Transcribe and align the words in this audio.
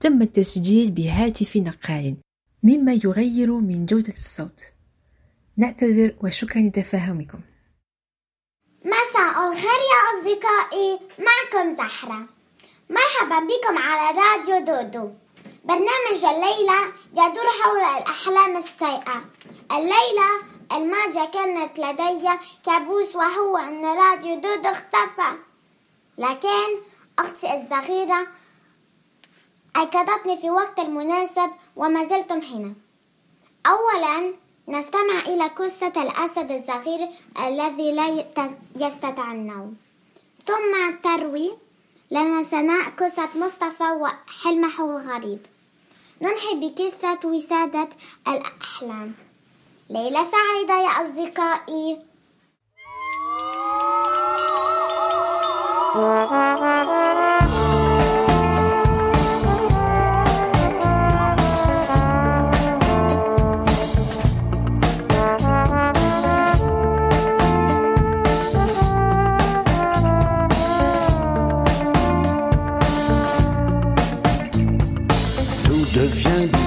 تم 0.00 0.22
التسجيل 0.22 0.90
بهاتف 0.90 1.56
نقال 1.56 2.16
مما 2.62 2.92
يغير 3.04 3.52
من 3.52 3.86
جودة 3.86 4.12
الصوت. 4.12 4.60
نعتذر 5.56 6.14
وشكرا 6.22 6.62
لتفاهمكم. 6.62 7.40
مساء 8.84 9.48
الخير 9.48 9.80
يا 9.92 10.00
أصدقائي 10.12 10.98
معكم 11.18 11.72
زهرة. 11.72 12.28
مرحبا 12.90 13.38
بكم 13.38 13.78
على 13.78 14.18
راديو 14.18 14.58
دودو. 14.58 15.10
برنامج 15.64 16.24
الليلة 16.24 16.92
يدور 17.12 17.48
حول 17.62 18.02
الأحلام 18.02 18.56
السيئة. 18.56 19.24
الليلة 19.72 20.30
الماضية 20.72 21.30
كانت 21.30 21.78
لدي 21.78 22.28
كابوس 22.66 23.16
وهو 23.16 23.56
أن 23.56 23.84
راديو 23.84 24.34
دودو 24.34 24.68
اختفى. 24.68 25.38
لكن 26.18 26.68
أختي 27.18 27.46
الصغيرة 27.56 28.26
أيقظتني 29.78 30.36
في 30.36 30.50
وقت 30.50 30.78
المناسب 30.78 31.50
وما 31.76 32.04
زلتم 32.04 32.38
هنا. 32.38 32.74
أولا 33.66 34.32
نستمع 34.68 35.18
إلى 35.26 35.46
قصة 35.46 35.92
الأسد 35.96 36.50
الصغير 36.50 37.08
الذي 37.46 37.92
لا 37.92 38.24
يستطيع 38.76 39.32
النوم. 39.32 39.76
ثم 40.46 40.96
تروي 41.02 41.52
لنا 42.10 42.42
سناء 42.42 42.90
قصة 42.90 43.28
مصطفى 43.34 43.90
وحلمه 43.90 44.80
الغريب. 44.80 45.46
ننهي 46.22 46.52
بقصة 46.54 47.28
وسادة 47.28 47.88
الأحلام. 48.28 49.14
ليلة 49.90 50.24
سعيدة 50.24 50.80
يا 50.80 50.88
أصدقائي. 50.88 51.98
Tout 55.94 57.24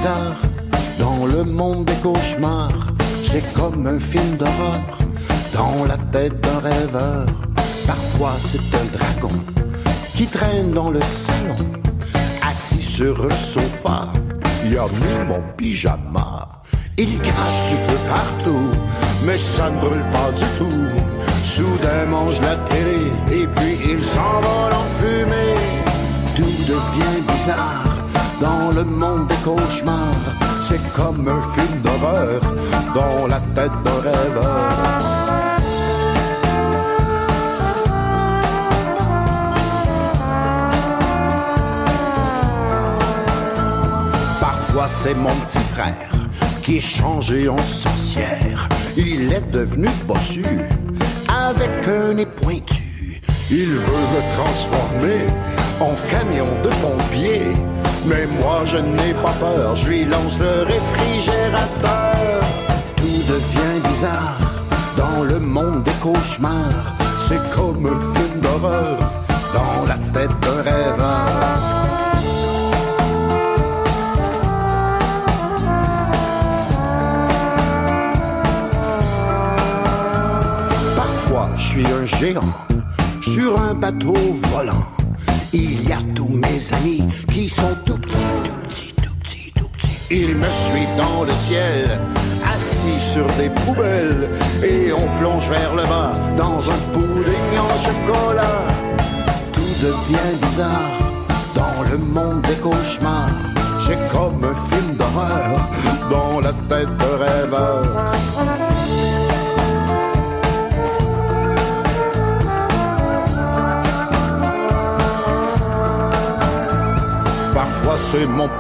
dans 0.04 1.26
le 1.28 1.44
monde 1.44 1.86
des 1.86 1.96
cauchemars. 1.96 2.92
C'est 3.24 3.44
comme 3.54 3.86
un 3.86 4.00
film 4.00 4.36
d'horreur 4.38 4.82
dans 5.54 5.86
la 5.86 5.98
tête 6.12 6.40
d'un 6.42 6.60
rêveur. 6.60 7.26
Parfois 7.86 8.34
c'est 8.40 8.58
un 8.76 8.86
dragon 8.98 9.36
qui 10.16 10.26
traîne 10.26 10.72
dans 10.72 10.90
le 10.90 11.02
salon, 11.02 11.56
assis 12.48 12.82
sur 12.82 13.28
le 13.28 13.36
sofa. 13.36 14.08
Il 14.66 14.78
a 14.78 14.86
mis 14.86 15.28
mon 15.28 15.44
pyjama. 15.56 16.48
Il 16.98 17.20
crache 17.20 17.70
du 17.70 17.76
feu 17.76 18.00
partout, 18.10 18.70
mais 19.26 19.38
ça 19.38 19.70
ne 19.70 19.78
brûle 19.78 20.06
pas 20.12 20.32
du 20.32 20.46
tout. 20.58 20.88
Soudain 21.44 22.06
mange 22.10 22.40
la 22.42 22.56
télé 22.56 23.42
et 23.44 23.48
puis 23.48 23.78
il 23.92 24.02
s'envole 24.02 24.74
en 24.74 24.88
fumée. 25.00 25.58
Tout 26.36 26.44
devient 26.44 27.22
bizarre 27.28 27.91
dans 28.42 28.72
le 28.72 28.84
monde 28.84 29.28
des 29.28 29.36
cauchemars. 29.36 30.34
C'est 30.62 30.82
comme 30.94 31.28
un 31.28 31.42
film 31.54 31.82
d'horreur 31.84 32.42
dans 32.96 33.28
la 33.28 33.40
tête 33.56 33.72
d'un 33.86 34.02
rêveur. 34.02 34.72
Parfois 44.40 44.88
c'est 45.04 45.14
mon 45.14 45.36
petit 45.46 45.66
frère 45.74 46.12
qui 46.62 46.78
est 46.78 46.80
changé 46.80 47.48
en 47.48 47.58
sorcière. 47.58 48.68
Il 48.98 49.32
est 49.34 49.52
devenu 49.52 49.88
bossu 50.08 50.46
avec 51.28 51.88
un 51.88 52.14
nez 52.14 52.26
pointu. 52.26 53.22
Il 53.50 53.68
veut 53.68 54.06
me 54.16 54.22
transformer 54.38 55.28
en 55.80 55.94
camion 56.10 56.48
de 56.64 56.70
pompier. 56.82 57.42
Mais 58.06 58.26
moi 58.42 58.62
je 58.66 58.78
n'ai 58.78 59.14
pas 59.22 59.34
peur, 59.40 59.76
je 59.76 59.90
lui 59.90 60.06
lance 60.06 60.40
le 60.40 60.64
réfrigérateur. 60.64 62.42
Tout 62.96 63.04
devient 63.04 63.80
bizarre 63.90 64.40
dans 64.98 65.24
le 65.24 65.40
monde 65.40 65.84
des 65.84 65.92
cauchemars. 66.02 66.96
C'est 67.18 67.42
comme 67.56 67.86
un 67.86 68.00
film 68.14 68.42
d'horreur 68.42 68.98
dans 69.54 69.86
la 69.88 69.98
tête 70.14 70.32
d'un 70.42 70.62
rêveur. 70.64 71.62
Parfois, 80.96 81.50
je 81.56 81.62
suis 81.62 81.86
un 81.86 82.06
géant 82.06 82.54
sur 83.22 83.62
un 83.62 83.74
bateau 83.74 84.31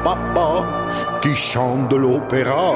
papa 0.03 0.63
qui 1.21 1.35
chante 1.35 1.89
de 1.89 1.95
l'opéra. 1.95 2.73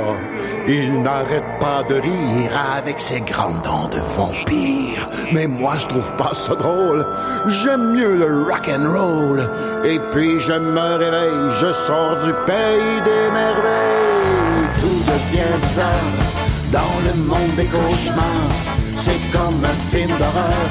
Il 0.67 1.01
n'arrête 1.01 1.59
pas 1.59 1.83
de 1.83 1.95
rire 1.95 2.51
avec 2.77 2.99
ses 2.99 3.21
grandes 3.21 3.61
dents 3.63 3.87
de 3.89 3.99
vampire. 4.17 5.07
Mais 5.31 5.47
moi 5.47 5.73
je 5.77 5.87
trouve 5.87 6.15
pas 6.15 6.33
ça 6.33 6.55
drôle. 6.55 7.05
J'aime 7.47 7.93
mieux 7.93 8.15
le 8.15 8.43
rock 8.43 8.69
and 8.69 8.91
roll. 8.91 9.49
Et 9.83 9.99
puis 10.11 10.39
je 10.39 10.53
me 10.53 10.95
réveille, 10.97 11.51
je 11.59 11.71
sors 11.71 12.15
du 12.17 12.33
pays 12.45 13.01
des 13.03 13.31
merveilles. 13.31 14.67
Tout 14.81 15.01
devient 15.11 15.57
bizarre 15.61 16.35
dans 16.71 16.95
le 17.07 17.13
monde 17.23 17.55
des 17.57 17.65
cauchemars. 17.65 18.51
C'est 18.95 19.21
comme 19.31 19.63
un 19.63 19.95
film 19.95 20.09
d'horreur 20.17 20.69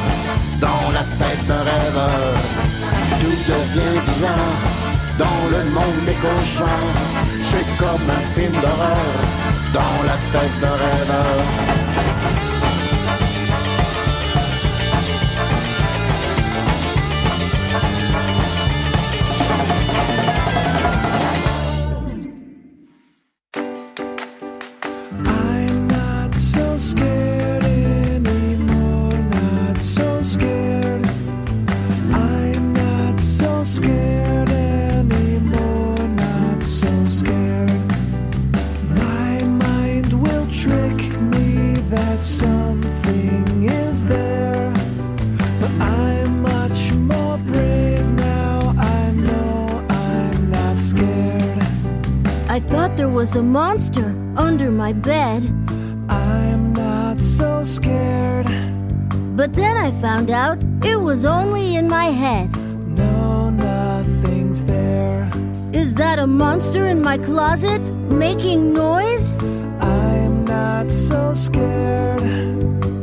dans 0.61 0.91
la 0.93 1.05
tête 1.21 1.47
d'un 1.47 1.63
rêveur. 1.63 2.35
Tout 3.21 3.53
devient 3.53 4.01
bizarre 4.07 4.84
dans 5.19 5.49
le 5.51 5.71
monde 5.71 6.05
des 6.07 6.15
cauchemars. 6.15 6.71
C'est 7.43 7.77
comme 7.77 8.09
un 8.09 8.25
film 8.35 8.53
d'horreur 8.53 9.15
dans 9.73 10.03
la 10.07 10.17
tête 10.33 10.61
d'un 10.61 10.77
rêveur. 10.85 11.64
Was 53.35 53.41
a 53.41 53.43
monster 53.43 54.15
under 54.37 54.71
my 54.71 54.93
bed. 54.93 55.43
I'm 56.09 56.73
not 56.73 57.21
so 57.21 57.65
scared. 57.65 58.47
But 59.37 59.55
then 59.55 59.77
I 59.77 59.91
found 60.01 60.31
out 60.31 60.57
it 60.85 61.01
was 61.01 61.25
only 61.25 61.75
in 61.75 61.89
my 61.89 62.07
head. 62.23 62.55
No, 62.97 63.51
nothing's 63.51 64.63
there. 64.63 65.33
Is 65.73 65.95
that 65.97 66.21
a 66.21 66.29
monster 66.29 66.87
in 66.87 67.03
my 67.03 67.19
closet 67.19 67.81
making 68.09 68.73
noise? 68.73 69.33
I'm 69.81 70.45
not 70.45 70.93
so 70.93 71.35
scared. 71.35 72.23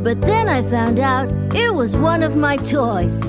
But 0.02 0.22
then 0.22 0.48
I 0.48 0.62
found 0.62 1.02
out 1.02 1.28
it 1.54 1.74
was 1.74 1.98
one 1.98 2.24
of 2.24 2.38
my 2.38 2.56
toys. 2.56 3.20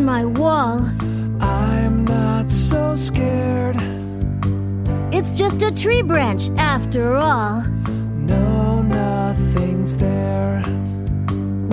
On 0.00 0.06
my 0.06 0.24
wall. 0.24 0.78
I'm 1.42 2.04
not 2.06 2.50
so 2.50 2.96
scared. 2.96 3.76
It's 5.12 5.32
just 5.32 5.62
a 5.62 5.70
tree 5.74 6.02
branch 6.02 6.48
after 6.56 7.16
all. 7.16 7.62
No, 8.32 8.82
nothing's 8.82 9.96
there. 9.96 10.62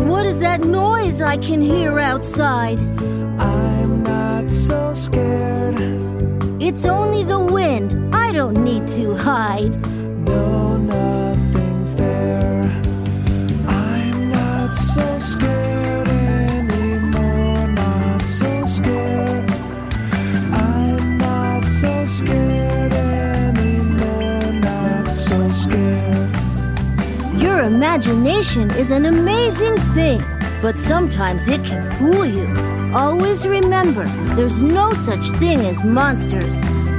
What 0.09 0.25
is 0.25 0.39
that 0.39 0.61
noise 0.61 1.21
I 1.21 1.37
can 1.37 1.61
hear 1.61 1.99
outside? 1.99 2.81
I'm 3.39 4.03
not 4.03 4.49
so 4.49 4.93
scared. 4.93 5.77
It's 6.61 6.85
only 6.85 7.23
the 7.23 7.39
wind. 7.39 8.13
I 8.13 8.33
don't 8.33 8.61
need 8.63 8.87
to 8.99 9.15
hide. 9.15 9.76
imagination 28.06 28.70
is 28.82 28.92
an 28.92 29.06
amazing 29.06 29.76
thing, 29.96 30.22
but 30.62 30.76
sometimes 30.76 31.48
it 31.48 31.60
can 31.64 31.82
fool 31.98 32.24
you. 32.24 32.46
Always 32.94 33.44
remember, 33.44 34.04
there's 34.36 34.62
no 34.62 34.92
such 34.92 35.24
thing 35.42 35.58
as 35.70 35.82
monsters. 35.82 36.54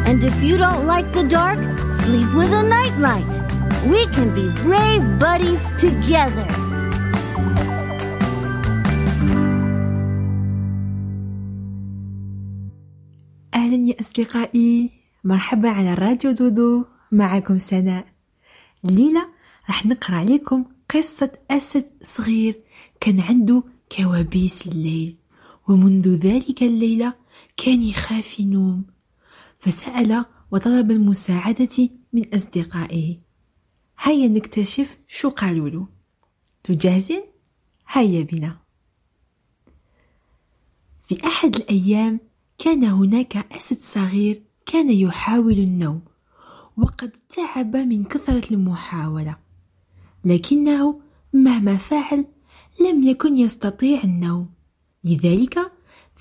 And 0.08 0.22
if 0.26 0.36
you 0.44 0.58
don't 0.58 0.86
like 0.86 1.10
the 1.14 1.24
dark, 1.24 1.60
sleep 2.02 2.30
with 2.36 2.52
a 2.52 2.64
nightlight. 2.78 3.34
We 3.92 4.02
can 4.16 4.30
be 4.40 4.46
brave 4.62 5.04
buddies 5.24 5.64
together. 5.80 6.48
أهلا 13.54 13.76
يا 13.76 14.00
أصدقائي 14.00 14.92
مرحبا 15.24 15.70
على 15.70 15.94
راديو 15.94 16.32
دودو 16.32 16.86
معكم 17.12 17.58
سناء 17.58 18.06
الليلة 18.86 19.28
راح 19.70 19.86
نقرأ 19.86 20.16
عليكم 20.16 20.66
قصة 20.95 21.33
أسد 21.51 21.91
صغير 22.03 22.61
كان 23.01 23.21
عنده 23.21 23.63
كوابيس 23.97 24.67
الليل 24.67 25.17
ومنذ 25.69 26.09
ذلك 26.09 26.63
الليلة 26.63 27.15
كان 27.57 27.83
يخاف 27.83 28.41
ينوم. 28.41 28.85
فسأل 29.59 30.25
وطلب 30.51 30.91
المساعدة 30.91 31.89
من 32.13 32.35
أصدقائه. 32.35 33.17
هيا 34.01 34.29
نكتشف 34.29 34.99
شو 35.09 35.29
قالوا 35.29 35.69
له. 35.69 35.89
تجهزين؟ 36.65 37.23
هيا 37.89 38.23
بنا. 38.23 38.59
في 41.01 41.27
أحد 41.27 41.57
الأيام 41.57 42.21
كان 42.59 42.85
هناك 42.85 43.37
أسد 43.53 43.81
صغير 43.81 44.43
كان 44.67 44.91
يحاول 44.91 45.59
النوم 45.59 46.03
وقد 46.77 47.11
تعب 47.29 47.77
من 47.77 48.05
كثرة 48.05 48.55
المحاولة. 48.55 49.48
لكنه 50.25 51.01
مهما 51.33 51.77
فعل 51.77 52.25
لم 52.81 53.03
يكن 53.03 53.39
يستطيع 53.39 54.03
النوم. 54.05 54.51
لذلك 55.05 55.73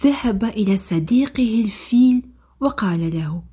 ذهب 0.04 0.44
إلى 0.44 0.78
صديقه 0.78 1.62
الفيل 1.66 2.30
وقال 2.60 3.16
له 3.16 3.44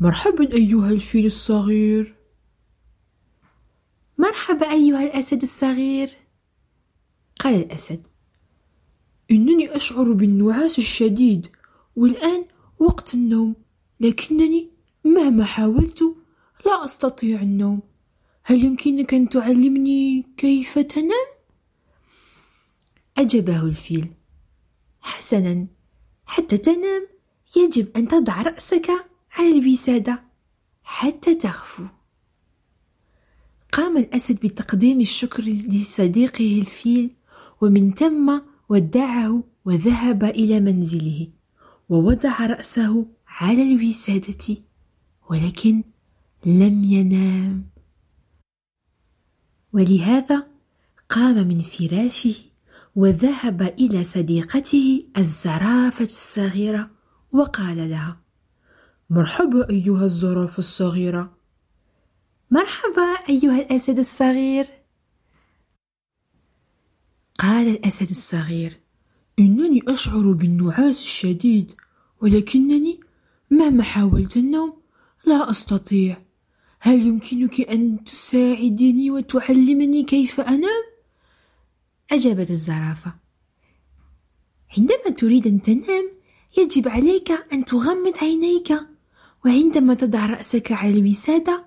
مرحبا 0.00 0.52
أيها 0.52 0.90
الفيل 0.90 1.26
الصغير. 1.26 2.14
مرحبا 4.18 4.70
أيها 4.72 5.02
الأسد 5.04 5.42
الصغير. 5.42 6.10
قال 7.40 7.54
الأسد 7.54 8.06
إنني 9.30 9.76
أشعر 9.76 10.12
بالنعاس 10.12 10.78
الشديد 10.78 11.46
والآن 11.96 12.44
وقت 12.78 13.14
النوم 13.14 13.54
لكنني 14.00 14.70
مهما 15.04 15.44
حاولت 15.44 16.02
لا 16.66 16.84
أستطيع 16.84 17.40
النوم. 17.40 17.95
هل 18.48 18.64
يمكنك 18.64 19.14
أن 19.14 19.28
تعلمني 19.28 20.26
كيف 20.36 20.78
تنام؟ 20.78 21.26
أجابه 23.16 23.62
الفيل. 23.62 24.08
حسنا 25.00 25.66
حتى 26.26 26.58
تنام 26.58 27.06
يجب 27.56 27.96
أن 27.96 28.08
تضع 28.08 28.42
رأسك 28.42 28.90
على 29.32 29.58
الوسادة 29.58 30.22
حتى 30.82 31.34
تخفو 31.34 31.84
قام 33.72 33.96
الأسد 33.96 34.40
بتقديم 34.40 35.00
الشكر 35.00 35.42
لصديقه 35.42 36.58
الفيل 36.58 37.10
ومن 37.60 37.94
ثم 37.94 38.40
ودعه 38.68 39.44
وذهب 39.64 40.24
إلى 40.24 40.60
منزله 40.60 41.28
ووضع 41.88 42.46
رأسه 42.46 43.06
على 43.28 43.62
الوسادة 43.62 44.56
ولكن 45.30 45.82
لم 46.46 46.84
ينام. 46.84 47.75
ولهذا 49.76 50.46
قام 51.08 51.48
من 51.48 51.62
فراشه 51.62 52.34
وذهب 52.96 53.62
إلى 53.62 54.04
صديقته 54.04 55.06
الزرافة 55.16 56.04
الصغيرة 56.04 56.90
وقال 57.32 57.90
لها 57.90 58.20
مرحبا 59.10 59.70
أيها 59.70 60.04
الزرافة 60.04 60.58
الصغيرة. 60.58 61.36
مرحبا 62.50 63.02
أيها 63.28 63.60
الأسد 63.60 63.98
الصغير. 63.98 64.66
قال 67.38 67.68
الأسد 67.68 68.10
الصغير 68.10 68.80
إنني 69.38 69.82
أشعر 69.88 70.32
بالنعاس 70.32 71.02
الشديد 71.02 71.72
ولكنني 72.22 73.00
مهما 73.50 73.82
حاولت 73.82 74.36
النوم 74.36 74.82
لا 75.26 75.50
أستطيع. 75.50 76.25
هل 76.86 77.06
يمكنك 77.06 77.60
أن 77.60 78.04
تساعدني 78.04 79.10
وتعلمني 79.10 80.02
كيف 80.02 80.40
أنام؟ 80.40 80.84
أجابت 82.10 82.50
الزرافة. 82.50 83.14
عندما 84.78 85.10
تريد 85.16 85.46
أن 85.46 85.62
تنام 85.62 86.10
يجب 86.58 86.88
عليك 86.88 87.30
أن 87.52 87.64
تغمض 87.64 88.18
عينيك 88.22 88.72
وعندما 89.44 89.94
تضع 89.94 90.26
رأسك 90.26 90.72
على 90.72 90.98
الوسادة 90.98 91.64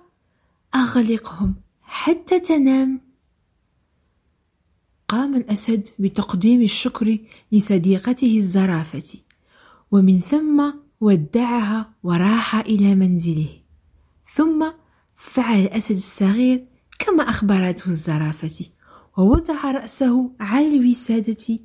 أغلقهم 0.74 1.54
حتى 1.82 2.40
تنام. 2.40 3.00
قام 5.08 5.36
الأسد 5.36 5.88
بتقديم 5.98 6.62
الشكر 6.62 7.18
لصديقته 7.52 8.36
الزرافة 8.38 9.18
ومن 9.90 10.20
ثم 10.20 10.72
ودعها 11.00 11.92
وراح 12.02 12.56
إلى 12.56 12.94
منزله. 12.94 13.60
ثم 14.34 14.70
فعل 15.20 15.60
الأسد 15.60 15.96
الصغير 15.96 16.66
كما 16.98 17.22
أخبرته 17.22 17.88
الزرافة 17.88 18.66
ووضع 19.16 19.70
رأسه 19.70 20.32
على 20.40 20.76
الوسادة 20.76 21.58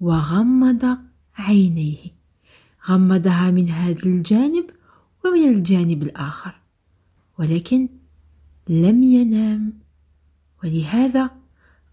وغمض 0.00 0.98
عينيه. 1.36 1.98
غمضها 2.88 3.50
من 3.50 3.68
هذا 3.70 4.06
الجانب 4.06 4.70
ومن 5.24 5.48
الجانب 5.48 6.02
الآخر 6.02 6.60
ولكن 7.38 7.88
لم 8.68 9.02
ينام. 9.02 9.78
ولهذا 10.64 11.30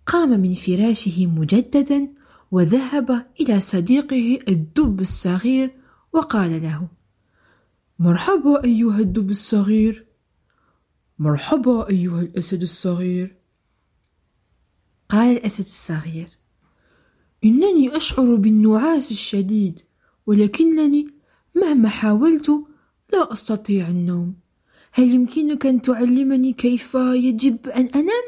قام 0.06 0.30
من 0.40 0.54
فراشه 0.54 1.28
مجددا 1.28 2.08
وذهب 2.52 3.26
إلى 3.40 3.60
صديقه 3.60 4.40
الدب 4.48 5.02
الصغير 5.02 5.72
وقال 6.14 6.64
له 6.64 6.88
مرحبا 8.00 8.64
أيها 8.64 9.00
الدب 9.00 9.30
الصغير. 9.30 10.11
مرحبا 11.22 11.90
أيها 11.90 12.22
الأسد 12.22 12.62
الصغير. 12.62 13.36
قال 15.10 15.38
الأسد 15.38 15.66
الصغير 15.66 16.30
إنني 17.44 17.96
أشعر 17.96 18.36
بالنعاس 18.36 19.12
الشديد 19.12 19.80
ولكنني 20.26 21.08
مهما 21.56 21.90
حاولت 21.90 22.50
لا 23.14 23.34
أستطيع 23.34 23.88
النوم. 23.88 24.36
هل 24.92 25.12
يمكنك 25.12 25.66
أن 25.66 25.82
تعلمني 25.82 26.54
كيف 26.54 26.96
يجب 26.96 27.68
أن 27.68 27.86
أنام؟ 27.86 28.24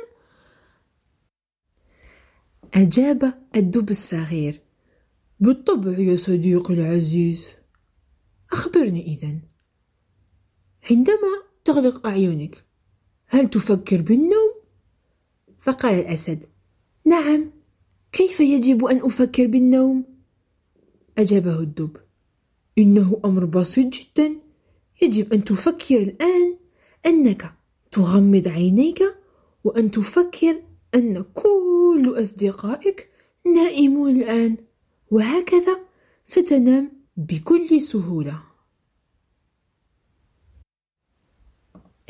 أجاب 2.74 3.34
الدب 3.56 3.90
الصغير 3.90 4.62
بالطبع 5.40 6.00
يا 6.00 6.16
صديقي 6.16 6.74
العزيز. 6.74 7.52
أخبرني 8.52 9.06
إذن. 9.14 9.42
عندما 10.92 11.34
تغلق 11.66 12.08
أعينك 12.08 12.73
هل 13.34 13.50
تفكر 13.50 14.02
بالنوم؟ 14.02 14.54
فقال 15.60 15.96
الأسد 15.96 16.46
نعم 17.06 17.52
كيف 18.12 18.40
يجب 18.40 18.86
أن 18.86 18.98
أفكر 18.98 19.48
بالنوم؟ 19.48 20.04
أجابه 21.18 21.60
الدب 21.60 21.98
إنه 22.78 23.22
أمر 23.26 23.46
بسيط 23.46 23.94
جدا 23.94 24.36
يجب 25.02 25.34
أن 25.34 25.44
تفكر 25.44 25.98
الآن 25.98 26.58
أنك 27.06 27.54
تغمض 27.92 28.48
عينيك 28.48 29.04
وأن 29.64 29.92
تفكر 29.92 30.64
أن 30.96 31.26
كل 31.34 32.16
أصدقائك 32.22 33.10
نائمون 33.56 34.16
الآن 34.16 34.58
وهكذا 35.12 35.80
ستنام 36.26 36.92
بكل 37.18 37.82
سهولة 37.82 38.44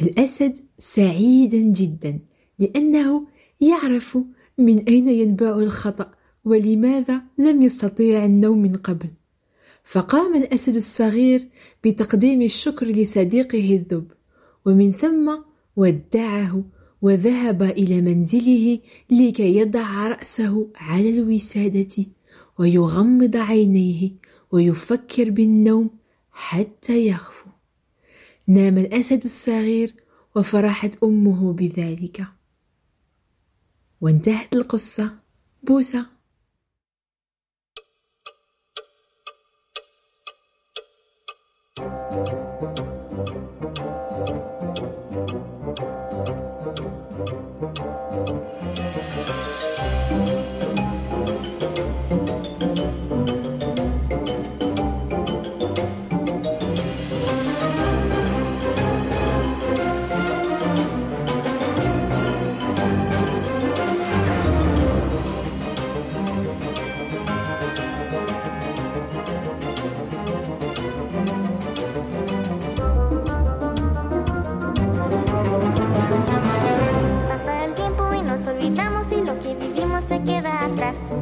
الأسد 0.02 0.73
سعيدا 0.84 1.58
جدا 1.58 2.20
لأنه 2.60 3.28
يعرف 3.62 4.18
من 4.58 4.80
أين 4.80 5.08
ينبع 5.08 5.50
الخطأ 5.50 6.12
ولماذا 6.46 7.22
لم 7.38 7.62
يستطيع 7.62 8.26
النوم 8.26 8.58
من 8.58 8.76
قبل. 8.76 9.08
فقام 9.84 10.36
الأسد 10.36 10.76
الصغير 10.76 11.48
بتقديم 11.84 12.42
الشكر 12.42 12.86
لصديقه 12.86 13.76
الذب 13.76 14.12
ومن 14.66 14.92
ثم 14.92 15.38
ودعه 15.76 16.64
وذهب 17.02 17.64
إلى 17.64 18.02
منزله 18.02 18.80
لكي 19.10 19.58
يضع 19.58 20.08
رأسه 20.08 20.68
على 20.76 21.10
الوسادة 21.10 22.06
ويغمض 22.60 23.38
عينيه 23.38 24.12
ويفكر 24.52 25.30
بالنوم 25.30 25.90
حتى 26.32 27.08
يخفو. 27.08 27.50
نام 28.48 28.78
الأسد 28.78 29.24
الصغير 29.24 30.03
وفرحت 30.36 31.04
أمه 31.04 31.54
بذلك. 31.54 32.28
وانتهت 34.02 34.54
القصة. 34.54 35.20
بوسة. 35.64 36.13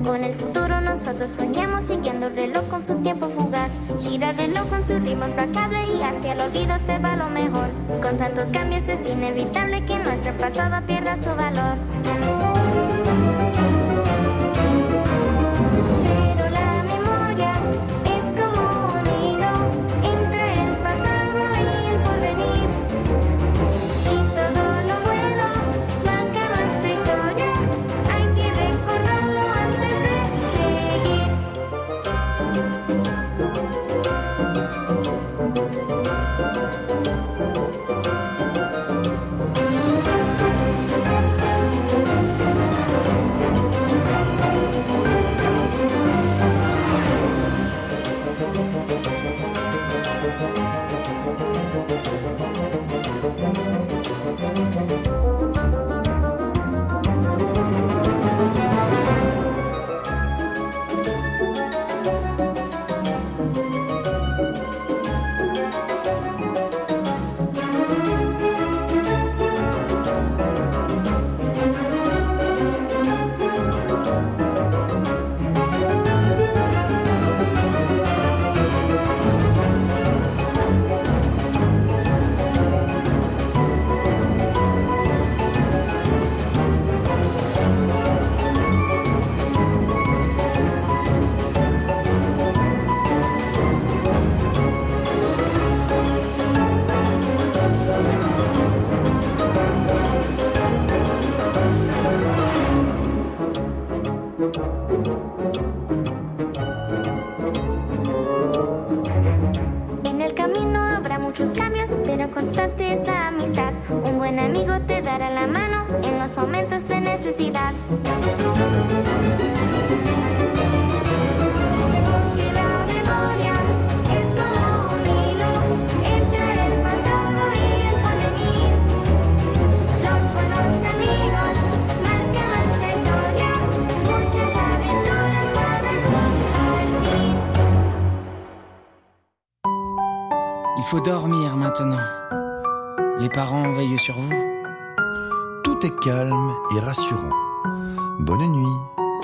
Con 0.06 0.24
el 0.24 0.34
futuro 0.34 0.82
nosotros 0.82 1.32
soñamos 1.32 1.84
siguiendo 1.84 2.28
el 2.28 2.36
reloj 2.36 2.68
con 2.70 2.86
su 2.86 2.96
tiempo 2.96 3.30
fugaz. 3.30 3.72
Gira 4.00 4.32
el 4.32 4.38
reloj 4.38 4.68
con 4.70 4.86
su 4.86 5.00
ritmo 5.00 5.26
implacable 5.26 5.80
y 5.96 6.02
hacia 6.02 6.34
el 6.34 6.42
olvido 6.42 6.78
se 6.80 7.00
va 7.00 7.16
lo 7.16 7.30
mejor. 7.30 7.70
Con 8.02 8.18
tantos 8.18 8.50
cambios 8.52 8.88
es 8.88 9.08
inevitable 9.08 9.86
que 9.86 9.98
nuestro 10.00 10.36
pasado 10.38 10.86
pierda 10.86 11.16
su 11.18 11.36
valor. 11.36 11.71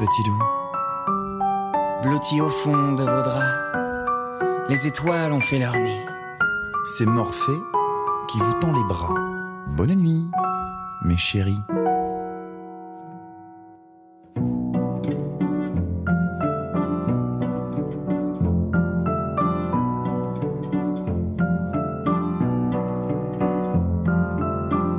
Petit 0.07 0.23
loup. 0.23 0.43
Blotti 2.03 2.39
au 2.41 2.49
fond 2.49 2.93
de 2.93 3.03
vos 3.03 3.21
draps. 3.21 4.69
Les 4.69 4.87
étoiles 4.87 5.31
ont 5.31 5.39
fait 5.39 5.59
leur 5.59 5.75
nid. 5.75 6.01
c'est 6.85 7.05
Morphée 7.05 7.61
qui 8.27 8.39
vous 8.39 8.53
tend 8.53 8.73
les 8.73 8.83
bras. 8.87 9.13
Bonne 9.75 9.95
nuit, 9.95 10.25
mes 11.03 11.17
chéris. 11.17 11.59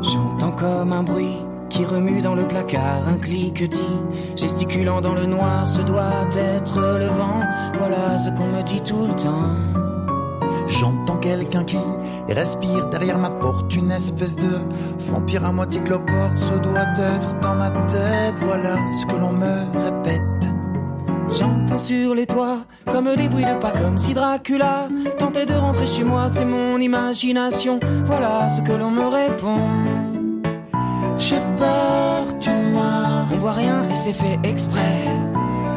J'entends 0.03 0.53
comme 0.53 0.93
un 0.93 1.03
bruit 1.03 1.39
qui 1.71 1.85
remue 1.85 2.21
dans 2.21 2.35
le 2.35 2.47
placard 2.47 3.09
un 3.09 3.19
cliquetis, 3.19 3.88
gesticulant 4.39 5.01
dans 5.01 5.15
le 5.15 5.27
noir, 5.27 5.69
ce 5.69 5.81
doit 5.81 6.29
être 6.37 6.81
le 6.81 7.07
vent. 7.07 7.41
Voilà 7.79 8.19
ce 8.19 8.31
qu'on 8.31 8.47
me 8.47 8.63
dit 8.63 8.81
tout 8.81 9.07
le 9.07 9.15
temps. 9.15 9.51
J'entends 10.67 11.17
quelqu'un 11.17 11.65
qui 11.65 11.79
respire 12.29 12.89
derrière 12.89 13.19
ma 13.19 13.31
porte, 13.31 13.75
une 13.75 13.91
espèce 13.91 14.37
de 14.37 14.59
vampire 15.11 15.45
à 15.45 15.53
moitié 15.53 15.81
cloporte. 15.81 16.37
Ce 16.37 16.55
doit 16.59 16.93
être 17.17 17.39
dans 17.41 17.55
ma 17.55 17.71
tête, 17.87 18.39
voilà 18.43 18.77
ce 19.01 19.07
que 19.07 19.17
l'on 19.17 19.33
me 19.33 19.65
répète. 19.85 20.23
J'entends 21.31 21.79
sur 21.79 22.15
les 22.15 22.27
toits 22.27 22.61
comme 22.91 23.15
des 23.17 23.29
bruits 23.29 23.45
de 23.45 23.61
pas, 23.61 23.73
comme 23.73 23.99
si 23.99 24.15
Dracula 24.15 24.89
tentait 25.19 25.47
de 25.47 25.55
rentrer 25.55 25.87
chez 25.87 26.05
moi. 26.05 26.29
C'est 26.29 26.45
mon 26.45 26.79
imagination, 26.79 27.81
voilà 28.07 28.49
ce 28.49 28.61
que 28.61 28.73
l'on 28.73 28.91
me 28.91 29.07
répond. 29.07 29.59
Peur 31.59 31.65
du 31.65 31.65
noir. 31.65 32.18
On 33.39 33.41
voit 33.41 33.53
rien 33.53 33.89
et 33.89 33.95
c'est 33.95 34.15
fait 34.15 34.37
exprès. 34.43 35.15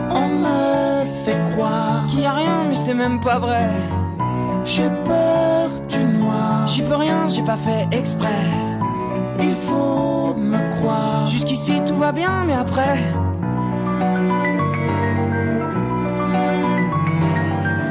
On 0.09 0.27
me 0.29 1.05
fait 1.23 1.37
croire 1.51 2.07
qu'il 2.07 2.21
y 2.21 2.25
a 2.25 2.33
rien, 2.33 2.63
mais 2.67 2.73
c'est 2.73 2.95
même 2.95 3.19
pas 3.19 3.37
vrai. 3.37 3.69
J'ai 4.65 4.89
peur 5.05 5.69
du 5.87 5.99
noir. 5.99 6.67
J'y 6.67 6.81
peux 6.81 6.95
rien, 6.95 7.29
j'ai 7.29 7.43
pas 7.43 7.57
fait 7.57 7.87
exprès. 7.91 8.47
Il 9.39 9.53
faut 9.53 10.33
me 10.35 10.75
croire. 10.75 11.29
Jusqu'ici 11.29 11.73
tout 11.85 11.97
va 11.97 12.11
bien, 12.11 12.45
mais 12.47 12.55
après. 12.55 12.97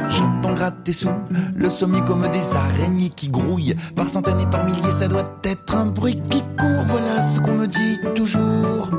J'entends 0.09 0.53
gratter 0.53 0.91
sous 0.91 1.09
le 1.55 1.69
sommier 1.69 2.01
comme 2.01 2.27
des 2.27 2.55
araignées 2.57 3.09
qui 3.09 3.29
grouillent. 3.29 3.77
Par 3.95 4.07
centaines 4.09 4.41
et 4.41 4.47
par 4.47 4.65
milliers, 4.65 4.91
ça 4.91 5.07
doit 5.07 5.23
être 5.45 5.77
un 5.77 5.85
bruit 5.85 6.21
qui 6.29 6.41
court. 6.59 6.83
Voilà 6.89 7.21
ce 7.21 7.39
qu'on 7.39 7.53
me 7.53 7.67
dit 7.67 7.99
toujours. 8.15 8.89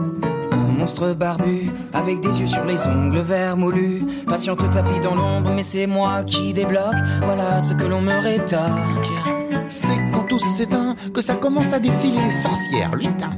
Monstre 0.82 1.14
barbu, 1.14 1.70
avec 1.94 2.18
des 2.18 2.40
yeux 2.40 2.48
sur 2.48 2.64
les 2.64 2.84
ongles 2.88 3.20
verts 3.20 3.56
moulus. 3.56 4.02
Patiente 4.26 4.68
tapis 4.68 4.98
dans 4.98 5.14
l'ombre, 5.14 5.52
mais 5.54 5.62
c'est 5.62 5.86
moi 5.86 6.24
qui 6.24 6.52
débloque. 6.52 6.96
Voilà 7.22 7.60
ce 7.60 7.72
que 7.72 7.84
l'on 7.84 8.00
me 8.00 8.20
rétorque. 8.20 9.12
C'est 9.68 10.00
quand 10.12 10.24
tout 10.24 10.40
s'éteint 10.40 10.96
que 11.14 11.20
ça 11.20 11.36
commence 11.36 11.72
à 11.72 11.78
défiler. 11.78 12.32
Sorcière, 12.42 12.96
lutin, 12.96 13.30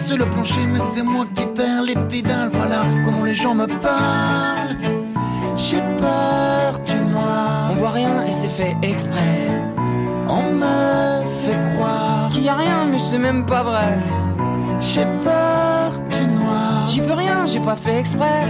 sur 0.00 0.16
le 0.16 0.24
plancher, 0.28 0.66
mais 0.72 0.80
c'est 0.92 1.04
moi 1.04 1.24
qui 1.32 1.46
perds 1.54 1.82
les 1.82 1.94
pédales. 1.94 2.50
Voilà 2.52 2.82
comment 3.04 3.22
les 3.22 3.36
gens 3.36 3.54
me 3.54 3.66
parlent. 3.66 4.76
J'ai 5.56 5.82
peur 5.98 6.80
du 6.84 6.96
noir. 7.12 7.70
On 7.70 7.74
voit 7.76 7.90
rien 7.90 8.24
et 8.26 8.32
c'est 8.32 8.48
fait 8.48 8.76
exprès. 8.82 9.38
On 10.26 10.52
me 10.52 11.24
fait 11.44 11.74
croire 11.74 12.28
qu'il 12.32 12.42
y 12.42 12.48
a 12.48 12.56
rien, 12.56 12.86
mais 12.90 12.98
c'est 12.98 13.18
même 13.18 13.46
pas 13.46 13.62
vrai. 13.62 14.00
J'ai 14.80 15.06
peur. 15.22 15.71
J'y 16.92 17.00
peux 17.00 17.14
rien, 17.14 17.46
j'ai 17.46 17.60
pas 17.60 17.74
fait 17.74 18.00
exprès. 18.00 18.44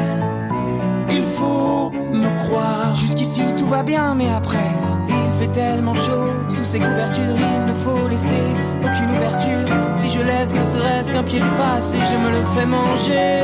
Il 1.10 1.24
faut 1.24 1.90
me 1.92 2.44
croire. 2.44 2.96
Jusqu'ici 2.96 3.40
tout 3.56 3.68
va 3.68 3.84
bien, 3.84 4.16
mais 4.16 4.28
après, 4.30 4.68
il 5.08 5.30
fait 5.38 5.52
tellement 5.52 5.94
chaud. 5.94 6.26
Sous 6.48 6.64
ces 6.64 6.80
couvertures, 6.80 7.36
il 7.36 7.66
ne 7.66 7.74
faut 7.84 8.08
laisser 8.08 8.44
aucune 8.82 9.10
ouverture. 9.16 9.76
Si 9.94 10.10
je 10.10 10.18
laisse 10.18 10.52
ne 10.52 10.64
serait-ce 10.64 11.12
qu'un 11.12 11.22
pied 11.22 11.38
dépassé, 11.38 11.98
je 11.98 12.16
me 12.16 12.30
le 12.36 12.44
fais 12.56 12.66
manger. 12.66 13.42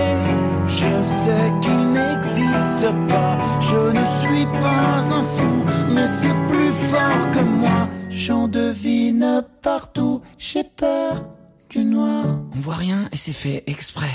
Je 0.67 1.03
sais 1.05 1.53
qu'il 1.61 1.93
n'existe 1.93 2.91
pas, 3.07 3.39
je 3.61 3.99
ne 4.01 4.05
suis 4.21 4.47
pas 4.47 4.99
un 5.17 5.23
fou, 5.23 5.65
mais 5.95 6.09
c'est 6.09 6.35
plus 6.49 6.73
fort 6.91 7.31
que 7.31 7.45
moi. 7.45 7.89
J'en 8.09 8.49
devine 8.49 9.45
partout, 9.63 10.23
j'ai 10.39 10.65
peur 10.65 11.25
du 11.71 11.85
noir. 11.85 12.25
On 12.57 12.61
voit 12.61 12.75
rien 12.75 13.09
et 13.13 13.17
c'est 13.17 13.33
fait 13.33 13.63
exprès. 13.69 14.11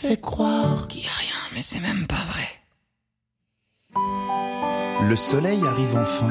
Fait 0.00 0.20
croire 0.20 0.86
qu'il 0.86 1.02
y 1.02 1.08
a 1.08 1.18
rien, 1.18 1.34
mais 1.52 1.60
c'est 1.60 1.80
même 1.80 2.06
pas 2.06 2.22
vrai. 2.24 2.48
Le 5.08 5.16
soleil 5.16 5.60
arrive 5.66 5.96
enfin. 5.96 6.30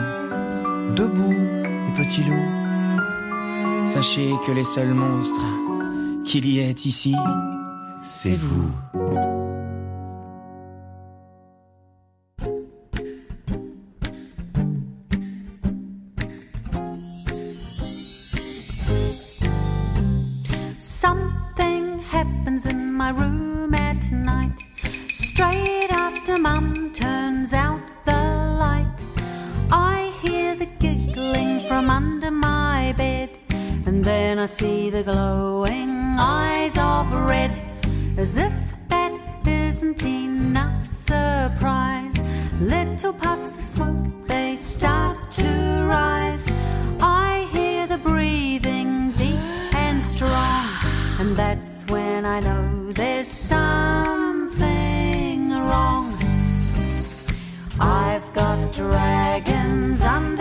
Debout, 0.96 1.34
les 1.34 1.94
petits 2.06 2.24
loups. 2.24 3.86
Sachez 3.86 4.32
que 4.46 4.54
les 4.54 4.64
seuls 4.64 4.94
monstres 4.94 5.44
qu'il 6.24 6.48
y 6.48 6.60
ait 6.60 6.72
ici, 6.72 7.14
c'est 8.02 8.38
vous. 8.38 8.72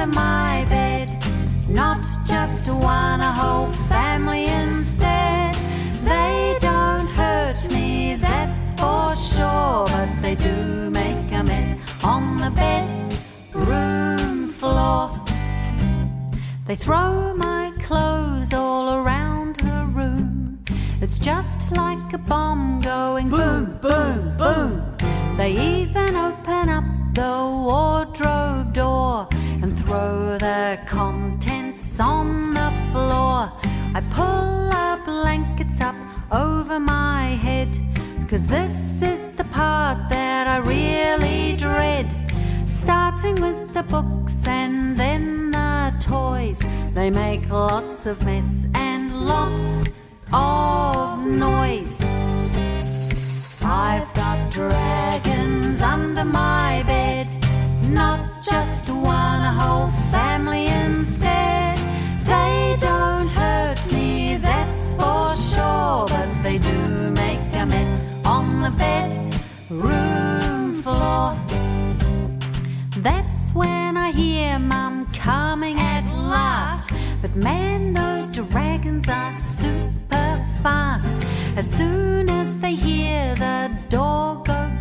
Under 0.06 0.18
my 0.18 0.64
bed, 0.68 1.08
not 1.68 2.02
just 2.26 2.68
one, 2.68 3.20
a 3.20 3.32
whole 3.32 3.70
family 3.88 4.44
instead. 4.46 5.54
They 6.04 6.58
don't 6.60 7.08
hurt 7.10 7.72
me, 7.72 8.16
that's 8.16 8.74
for 8.74 9.14
sure, 9.16 9.86
but 9.86 10.08
they 10.22 10.34
do 10.34 10.90
make 10.90 11.32
a 11.32 11.42
mess 11.42 11.76
on 12.04 12.38
the 12.38 12.50
bedroom 12.50 14.48
floor. 14.48 15.20
They 16.66 16.76
throw 16.76 17.34
my 17.34 17.72
clothes 17.80 18.52
all 18.52 18.94
around 18.94 19.56
the 19.56 19.86
room. 19.92 20.64
It's 21.00 21.18
just 21.18 21.72
like 21.72 22.12
a 22.12 22.18
bomb 22.18 22.80
going 22.80 23.28
boom, 23.28 23.78
boom, 23.80 24.36
boom. 24.36 24.96
They 25.36 25.52
even 25.52 26.16
open 26.16 26.68
up 26.68 26.84
the 27.14 27.36
wardrobe 27.66 28.72
door 28.72 29.28
throw 29.86 30.36
the 30.36 30.78
contents 30.84 32.00
on 32.00 32.52
the 32.54 32.72
floor. 32.90 33.52
I 33.94 34.00
pull 34.10 34.70
our 34.82 34.98
blankets 35.04 35.80
up 35.80 35.94
over 36.32 36.80
my 36.80 37.38
head. 37.46 37.70
Cause 38.28 38.48
this 38.48 39.00
is 39.02 39.30
the 39.36 39.44
part 39.44 39.98
that 40.08 40.48
I 40.48 40.56
really 40.56 41.56
dread. 41.56 42.08
Starting 42.64 43.36
with 43.36 43.72
the 43.74 43.84
books 43.84 44.48
and 44.48 44.96
then 44.96 45.52
the 45.52 45.94
toys. 46.00 46.60
They 46.92 47.08
make 47.10 47.48
lots 47.48 48.06
of 48.06 48.24
mess 48.24 48.66
and 48.74 49.02
lots 49.24 49.88
of 50.32 51.24
noise. 51.26 52.02
I've 53.62 54.12
got 54.14 54.50
dragons 54.50 55.80
under 55.80 56.24
my 56.24 56.82
bed. 56.86 57.28
Not 57.82 58.42
just 58.42 58.88
whole 59.52 59.90
family 60.10 60.66
instead. 60.66 61.76
They 62.24 62.76
don't 62.80 63.30
hurt 63.30 63.78
me, 63.92 64.36
that's 64.36 64.92
for 64.94 65.34
sure. 65.52 66.06
But 66.08 66.28
they 66.42 66.58
do 66.58 67.10
make 67.10 67.40
a 67.54 67.66
mess 67.66 68.12
on 68.24 68.62
the 68.62 68.70
bedroom 68.70 70.82
floor. 70.82 71.38
That's 72.98 73.52
when 73.52 73.96
I 73.96 74.10
hear 74.12 74.58
Mum 74.58 75.06
coming 75.12 75.78
at 75.78 76.04
last. 76.12 76.90
But 77.22 77.36
man, 77.36 77.92
those 77.92 78.28
dragons 78.28 79.08
are 79.08 79.36
super 79.36 80.44
fast. 80.62 81.26
As 81.56 81.70
soon 81.70 82.28
as 82.28 82.58
they 82.58 82.74
hear 82.74 83.34
the 83.36 83.70
door 83.88 84.42
go 84.44 84.75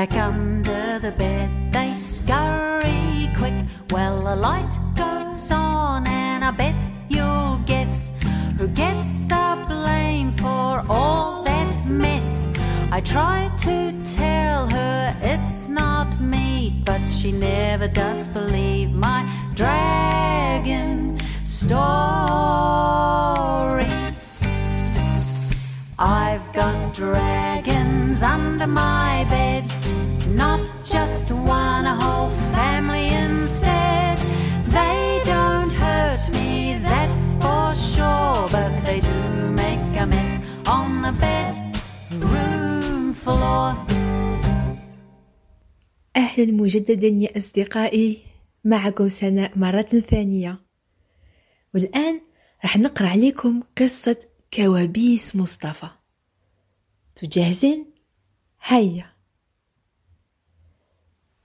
Back 0.00 0.16
under 0.16 0.98
the 0.98 1.12
bed 1.12 1.50
they 1.74 1.92
scurry 1.92 3.28
quick. 3.36 3.52
Well, 3.90 4.32
a 4.32 4.34
light 4.34 4.74
goes 4.96 5.50
on, 5.50 6.08
and 6.08 6.42
I 6.42 6.50
bet 6.52 6.74
you'll 7.10 7.58
guess 7.66 8.10
who 8.56 8.66
gets 8.68 9.24
the 9.24 9.62
blame 9.68 10.32
for 10.32 10.82
all 10.88 11.42
that 11.42 11.84
mess. 11.84 12.48
I 12.90 13.02
try 13.02 13.50
to 13.58 13.92
tell 14.16 14.70
her 14.70 15.14
it's 15.20 15.68
not 15.68 16.18
me, 16.18 16.82
but 16.86 17.06
she 17.08 17.30
never 17.30 17.86
does 17.86 18.26
believe 18.26 18.92
my 18.92 19.20
dragon 19.54 21.18
story. 21.44 21.90
I've 25.98 26.50
got 26.54 26.94
dragons 26.94 28.22
under 28.22 28.66
my 28.66 29.26
bed. 29.28 29.79
Not 30.44 30.62
just 30.94 31.26
one, 31.60 31.84
a 31.94 31.96
whole 32.02 32.30
family 32.56 33.06
instead. 33.24 34.16
They 34.78 35.02
don't 35.32 35.72
hurt 35.84 36.24
me, 36.36 36.50
that's 36.90 37.24
for 37.42 37.66
sure, 37.92 38.36
but 38.54 38.72
they 38.86 39.00
do 39.10 39.18
make 39.62 39.86
a 40.04 40.06
mess 40.14 40.32
on 40.76 40.88
the 41.04 41.12
bed 41.24 41.54
room 42.32 43.12
floor. 43.22 43.66
أهلا 46.16 46.52
مجددا 46.52 47.08
يا 47.08 47.36
أصدقائي 47.36 48.18
معكم 48.64 49.08
سناء 49.08 49.58
مرة 49.58 49.82
ثانية 49.82 50.60
والآن 51.74 52.20
راح 52.64 52.76
نقرأ 52.76 53.08
عليكم 53.08 53.62
قصة 53.78 54.16
كوابيس 54.54 55.36
مصطفى 55.36 55.88
تجهزين؟ 57.14 57.86
هيا 58.62 59.09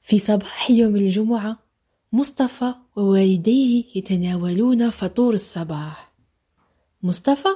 في 0.06 0.20
صباح 0.20 0.72
يوم 0.72 0.96
الجمعة 0.96 1.60
مصطفى 2.12 2.74
ووالديه 2.96 3.84
يتناولون 3.96 4.90
فطور 4.90 5.34
الصباح. 5.34 6.14
مصطفى 7.04 7.50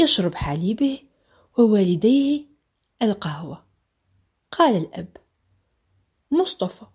يشرب 0.00 0.34
حليبه 0.34 0.98
ووالديه 1.58 2.44
القهوة. 3.02 3.64
قال 4.50 4.76
الأب 4.76 5.16
مصطفى 6.30 6.86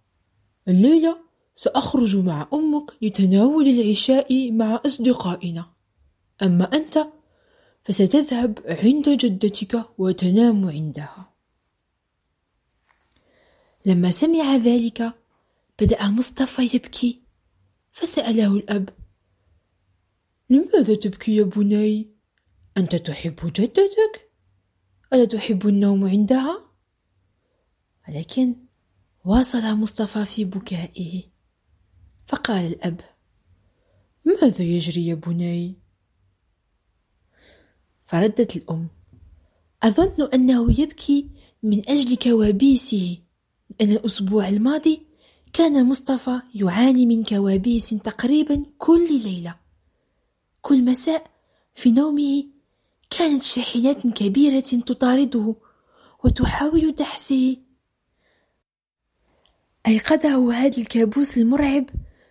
الليلة 0.67 1.17
سأخرج 1.55 2.17
مع 2.17 2.47
أمك 2.53 2.91
لتناول 3.01 3.67
العشاء 3.67 4.51
مع 4.51 4.81
أصدقائنا. 4.85 5.65
أما 6.41 6.73
أنت 6.73 7.07
فستذهب 7.83 8.59
عند 8.83 9.09
جدتك 9.09 9.85
وتنام 9.97 10.69
عندها. 10.69 11.36
لما 13.87 14.11
سمع 14.11 14.55
ذلك 14.55 15.13
بدأ 15.81 16.07
مصطفى 16.07 16.61
يبكي 16.61 17.21
فسأله 17.91 18.55
الأب 18.55 18.89
لماذا 20.49 20.95
تبكي 20.95 21.35
يا 21.35 21.43
بني؟ 21.43 22.11
أنت 22.77 22.95
تحب 22.95 23.35
جدتك؟ 23.43 24.31
ألا 25.13 25.25
تحب 25.25 25.67
النوم 25.67 26.07
عندها؟ 26.07 26.71
ولكن 28.07 28.55
واصل 29.25 29.75
مصطفى 29.75 30.25
في 30.25 30.45
بكائه 30.45 31.23
فقال 32.27 32.65
الأب 32.65 33.01
ماذا 34.25 34.63
يجري 34.63 35.07
يا 35.07 35.15
بني؟ 35.15 35.79
فردت 38.05 38.55
الأم 38.55 38.87
أظن 39.83 40.29
أنه 40.33 40.81
يبكي 40.81 41.29
من 41.63 41.89
أجل 41.89 42.17
كوابيسه 42.17 43.26
لأن 43.79 43.91
الأسبوع 43.91 44.49
الماضي 44.49 45.07
كان 45.53 45.85
مصطفى 45.85 46.41
يعاني 46.55 47.05
من 47.05 47.23
كوابيس 47.23 47.89
تقريبا 47.89 48.65
كل 48.77 49.21
ليلة. 49.23 49.55
كل 50.61 50.85
مساء 50.85 51.31
في 51.73 51.91
نومه 51.91 52.43
كانت 53.09 53.43
شاحنات 53.43 54.07
كبيرة 54.07 54.59
تطارده 54.59 55.55
وتحاول 56.23 56.95
دحسه. 56.95 57.57
أيقظه 59.87 60.53
هذا 60.53 60.77
الكابوس 60.77 61.37
المرعب 61.37 61.85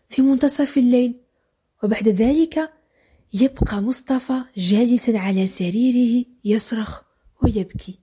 في 0.09 0.22
منتصف 0.22 0.79
الليل 0.79 1.20
وبعد 1.83 2.09
ذلك 2.09 2.72
يبقى 3.33 3.81
مصطفى 3.81 4.42
جالسا 4.57 5.18
على 5.18 5.46
سريره 5.46 6.25
يصرخ 6.44 7.03
ويبكي. 7.42 7.96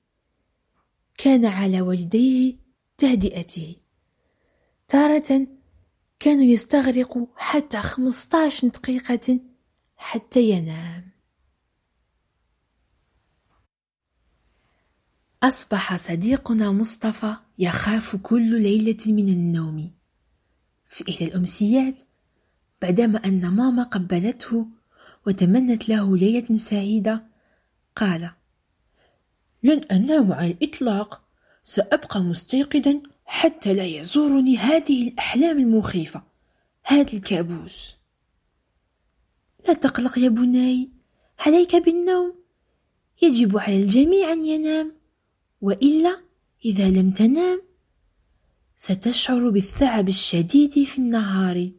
كان 1.17 1.45
على 1.45 1.81
والديه 1.81 2.62
تهدئته. 2.97 3.75
تارة 4.87 5.47
كانوا 6.19 6.43
يستغرقوا 6.43 7.27
حتى 7.35 7.81
15 7.81 8.67
دقيقة 8.67 9.39
حتى 9.97 10.49
ينام. 10.49 11.11
أصبح 15.43 15.95
صديقنا 15.95 16.71
مصطفى 16.71 17.35
يخاف 17.59 18.15
كل 18.15 18.61
ليلة 18.61 18.97
من 19.07 19.29
النوم. 19.29 19.91
في 20.87 21.03
إحدى 21.09 21.25
الأمسيات 21.25 22.01
بعدما 22.81 23.25
أن 23.25 23.49
ماما 23.49 23.83
قبلته 23.83 24.67
وتمنت 25.27 25.89
له 25.89 26.17
ليلة 26.17 26.57
سعيدة 26.57 27.23
قال 27.95 28.31
لن 29.63 29.83
أنام 29.83 30.31
على 30.33 30.51
الإطلاق. 30.51 31.22
سأبقى 31.63 32.19
مستيقظا 32.19 33.01
حتى 33.25 33.73
لا 33.73 33.85
يزورني 33.85 34.57
هذه 34.57 35.07
الأحلام 35.07 35.59
المخيفة. 35.59 36.23
هذا 36.83 37.13
الكابوس. 37.13 37.95
لا 39.67 39.73
تقلق 39.73 40.19
يا 40.19 40.29
بني. 40.29 40.89
عليك 41.39 41.75
بالنوم. 41.75 42.35
يجب 43.21 43.57
على 43.57 43.83
الجميع 43.83 44.31
أن 44.31 44.45
ينام. 44.45 44.95
وإلا 45.61 46.21
إذا 46.65 46.89
لم 46.89 47.11
تنام 47.11 47.61
ستشعر 48.77 49.49
بالثعب 49.49 50.09
الشديد 50.09 50.83
في 50.83 50.97
النهار. 50.97 51.71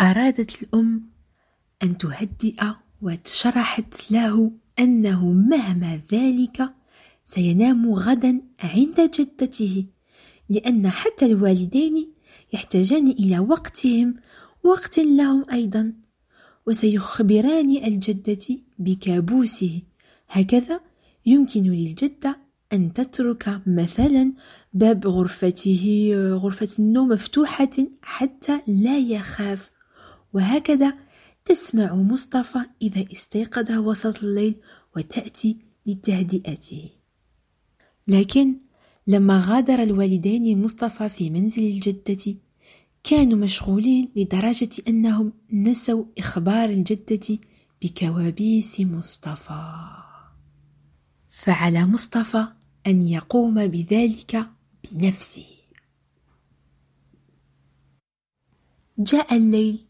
أرادت 0.00 0.62
الأم 0.62 1.10
أن 1.82 1.98
تهدئ 1.98 2.64
وشرحت 3.02 4.10
له 4.10 4.52
أنه 4.80 5.32
مهما 5.32 6.00
ذلك 6.12 6.74
سينام 7.24 7.92
غدا 7.94 8.40
عند 8.60 9.00
جدته 9.00 9.84
لأن 10.48 10.88
حتى 10.88 11.26
الوالدين 11.26 12.12
يحتاجان 12.52 13.08
إلى 13.08 13.38
وقتهم 13.38 14.14
وقت 14.64 14.98
لهم 14.98 15.44
أيضا. 15.52 15.92
وسيخبران 16.66 17.70
الجدة 17.84 18.46
بكابوسه. 18.78 19.82
هكذا 20.28 20.80
يمكن 21.26 21.62
للجدة 21.62 22.38
أن 22.72 22.92
تترك 22.92 23.60
مثلا 23.66 24.32
باب 24.72 25.06
غرفته 25.06 26.10
غرفة 26.42 26.68
النوم 26.78 27.08
مفتوحة 27.08 27.70
حتى 28.02 28.60
لا 28.66 28.98
يخاف. 28.98 29.70
وهكذا 30.32 30.94
تسمع 31.44 31.94
مصطفى 31.94 32.58
إذا 32.82 33.04
استيقظ 33.12 33.70
وسط 33.70 34.22
الليل 34.22 34.54
وتأتي 34.96 35.58
لتهدئته. 35.86 36.90
لكن 38.08 38.58
لما 39.06 39.44
غادر 39.46 39.82
الوالدان 39.82 40.62
مصطفى 40.62 41.08
في 41.08 41.30
منزل 41.30 41.62
الجدة 41.62 42.34
كانوا 43.04 43.38
مشغولين 43.38 44.12
لدرجة 44.16 44.68
أنهم 44.88 45.32
نسوا 45.52 46.04
إخبار 46.18 46.68
الجدة 46.68 47.38
بكوابيس 47.82 48.80
مصطفى. 48.80 49.74
فعلى 51.30 51.86
مصطفى 51.86 52.46
أن 52.86 53.08
يقوم 53.08 53.66
بذلك 53.66 54.46
بنفسه. 54.92 55.46
جاء 58.98 59.36
الليل 59.36 59.89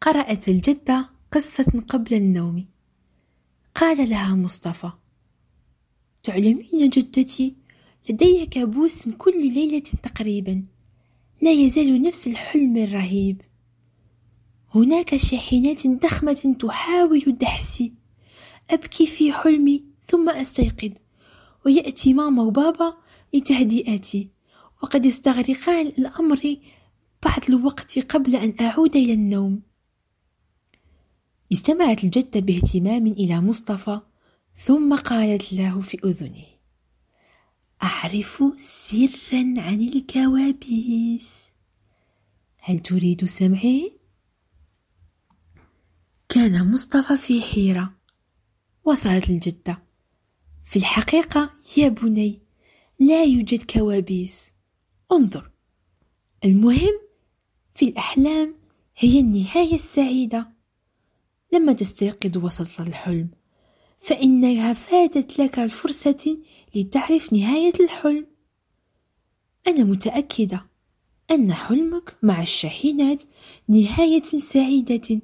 قرأت 0.00 0.48
الجدة 0.48 1.10
قصة 1.32 1.82
قبل 1.88 2.14
النوم. 2.14 2.66
قال 3.74 4.10
لها 4.10 4.34
مصطفى 4.34 4.90
تعلمين 6.22 6.88
جدتي 6.88 7.54
لدي 8.10 8.46
كابوس 8.46 9.08
كل 9.08 9.52
ليلة 9.52 9.82
تقريبا 10.02 10.64
لا 11.42 11.52
يزال 11.52 12.02
نفس 12.02 12.26
الحلم 12.26 12.76
الرهيب. 12.76 13.42
هناك 14.74 15.16
شاحنات 15.16 15.86
ضخمة 15.86 16.56
تحاول 16.58 17.36
دحسي. 17.40 17.92
أبكي 18.70 19.06
في 19.06 19.32
حلمي 19.32 19.84
ثم 20.02 20.28
أستيقظ 20.28 20.90
ويأتي 21.66 22.14
ماما 22.14 22.42
وبابا 22.42 22.96
لتهدئتي 23.34 24.30
وقد 24.82 25.06
يستغرقان 25.06 25.86
الأمر 25.86 26.56
بعض 27.24 27.40
الوقت 27.48 27.98
قبل 27.98 28.36
أن 28.36 28.54
أعود 28.60 28.96
إلى 28.96 29.12
النوم. 29.12 29.62
استمعت 31.52 32.04
الجدة 32.04 32.40
باهتمام 32.40 33.06
إلى 33.06 33.40
مصطفى 33.40 34.00
ثم 34.54 34.96
قالت 34.96 35.52
له 35.52 35.80
في 35.80 35.98
أذنه 36.04 36.44
أعرف 37.82 38.42
سرا 38.56 39.54
عن 39.58 39.80
الكوابيس. 39.80 41.42
هل 42.58 42.78
تريد 42.78 43.24
سمعي؟ 43.24 43.92
كان 46.28 46.72
مصطفى 46.72 47.16
في 47.16 47.42
حيرة. 47.42 47.94
وصلت 48.84 49.30
الجدة. 49.30 49.82
في 50.64 50.76
الحقيقة 50.76 51.50
يا 51.76 51.88
بني 51.88 52.40
لا 53.00 53.24
يوجد 53.24 53.62
كوابيس. 53.62 54.50
انظر. 55.12 55.50
المهم 56.44 57.00
في 57.74 57.88
الأحلام 57.88 58.54
هي 58.96 59.20
النهاية 59.20 59.74
السعيدة. 59.74 60.55
لما 61.52 61.72
تستيقظ 61.72 62.44
وسط 62.44 62.80
الحلم 62.80 63.28
فإنها 64.00 64.72
فاتت 64.72 65.38
لك 65.38 65.58
الفرصة 65.58 66.38
لتعرف 66.74 67.32
نهاية 67.32 67.72
الحلم 67.80 68.26
أنا 69.66 69.84
متأكدة 69.84 70.66
أن 71.30 71.52
حلمك 71.54 72.16
مع 72.22 72.42
الشاحنات 72.42 73.22
نهاية 73.68 74.22
سعيدة 74.22 75.20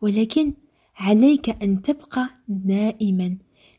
ولكن 0.00 0.54
عليك 0.96 1.62
أن 1.62 1.82
تبقى 1.82 2.30
نائما 2.64 3.36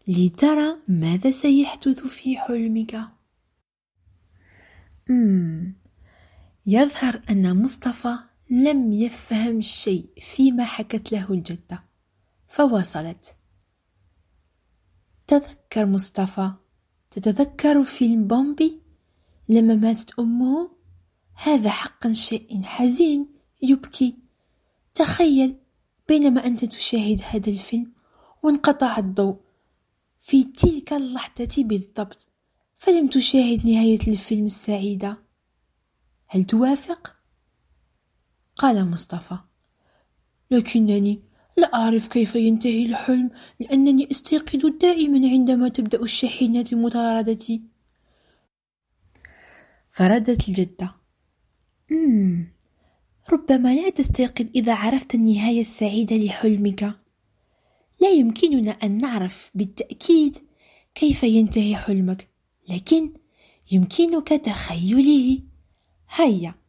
لترى 0.07 0.77
ماذا 0.87 1.31
سيحدث 1.31 1.99
في 2.03 2.37
حلمك 2.37 3.01
مم. 5.09 5.75
يظهر 6.65 7.21
أن 7.29 7.63
مصطفى 7.63 8.15
لم 8.55 8.93
يفهم 8.93 9.61
شيء 9.61 10.09
فيما 10.21 10.65
حكت 10.65 11.11
له 11.11 11.31
الجدة. 11.31 11.83
فواصلت. 12.47 13.35
تذكر 15.27 15.85
مصطفى؟ 15.85 16.51
تتذكر 17.11 17.83
فيلم 17.83 18.27
بومبي؟ 18.27 18.81
لما 19.49 19.75
ماتت 19.75 20.19
أمه؟ 20.19 20.71
هذا 21.33 21.69
حقا 21.69 22.11
شيء 22.11 22.61
حزين 22.63 23.27
يبكي. 23.61 24.17
تخيل 24.95 25.55
بينما 26.07 26.45
أنت 26.45 26.65
تشاهد 26.65 27.21
هذا 27.29 27.49
الفيلم 27.49 27.93
وانقطع 28.43 28.97
الضوء 28.97 29.37
في 30.19 30.43
تلك 30.43 30.93
اللحظة 30.93 31.63
بالضبط 31.63 32.27
فلم 32.75 33.07
تشاهد 33.07 33.65
نهاية 33.65 34.07
الفيلم 34.07 34.45
السعيدة. 34.45 35.17
هل 36.27 36.43
توافق؟ 36.43 37.14
قال 38.55 38.91
مصطفى. 38.91 39.37
لكنني 40.51 41.21
لا 41.57 41.73
أعرف 41.73 42.07
كيف 42.07 42.35
ينتهي 42.35 42.85
الحلم 42.85 43.31
لأنني 43.59 44.11
أستيقظ 44.11 44.65
دائما 44.81 45.29
عندما 45.29 45.69
تبدأ 45.69 46.01
الشاحنات 46.01 46.73
المطاردة 46.73 47.59
فردت 49.89 50.49
الجدة. 50.49 50.95
مم. 51.91 52.47
ربما 53.29 53.75
لا 53.75 53.89
تستيقظ 53.89 54.45
إذا 54.55 54.75
عرفت 54.75 55.15
النهاية 55.15 55.61
السعيدة 55.61 56.15
لحلمك. 56.15 56.83
لا 58.01 58.09
يمكننا 58.09 58.71
أن 58.71 58.97
نعرف 58.97 59.51
بالتأكيد 59.55 60.37
كيف 60.95 61.23
ينتهي 61.23 61.75
حلمك 61.75 62.27
لكن 62.69 63.13
يمكنك 63.71 64.27
تخيله. 64.27 65.39
هيا. 66.09 66.64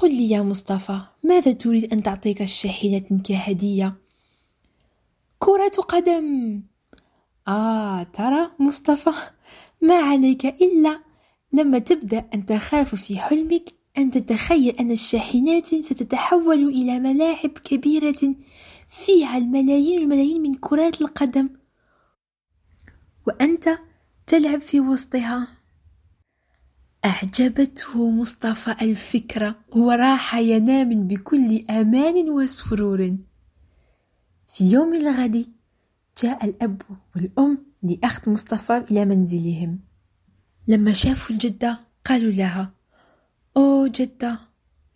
قل 0.00 0.08
لي 0.08 0.30
يا 0.30 0.42
مصطفى 0.42 1.00
ماذا 1.22 1.52
تريد 1.52 1.92
أن 1.92 2.02
تعطيك 2.02 2.42
الشاحنة 2.42 3.20
كهدية؟ 3.24 3.96
كرة 5.38 5.82
قدم. 5.88 6.62
آه 7.48 8.02
ترى 8.02 8.50
مصطفى 8.58 9.10
ما 9.82 9.94
عليك 9.94 10.46
إلا 10.46 11.00
لما 11.52 11.78
تبدأ 11.78 12.28
أن 12.34 12.46
تخاف 12.46 12.94
في 12.94 13.18
حلمك 13.18 13.74
أن 13.98 14.10
تتخيل 14.10 14.76
أن 14.76 14.90
الشاحنات 14.90 15.66
ستتحول 15.66 16.68
إلى 16.68 17.00
ملاعب 17.00 17.50
كبيرة 17.50 18.34
فيها 18.88 19.38
الملايين 19.38 19.98
والملايين 19.98 20.42
من 20.42 20.54
كرات 20.54 21.00
القدم. 21.00 21.48
وأنت 23.26 23.78
تلعب 24.26 24.60
في 24.60 24.80
وسطها. 24.80 25.59
أعجبته 27.04 28.10
مصطفى 28.10 28.76
الفكرة 28.82 29.56
وراح 29.72 30.34
ينام 30.34 31.06
بكل 31.06 31.64
أمان 31.70 32.30
وسرور. 32.30 33.16
في 34.54 34.64
يوم 34.70 34.94
الغد 34.94 35.46
جاء 36.22 36.44
الأب 36.44 36.82
والأم 37.16 37.66
لأخذ 37.82 38.30
مصطفى 38.30 38.84
إلى 38.90 39.04
منزلهم. 39.04 39.80
لما 40.68 40.92
شافوا 40.92 41.34
الجدة 41.34 41.80
قالوا 42.04 42.32
لها 42.32 42.72
أوه 43.56 43.88
جدة 43.88 44.40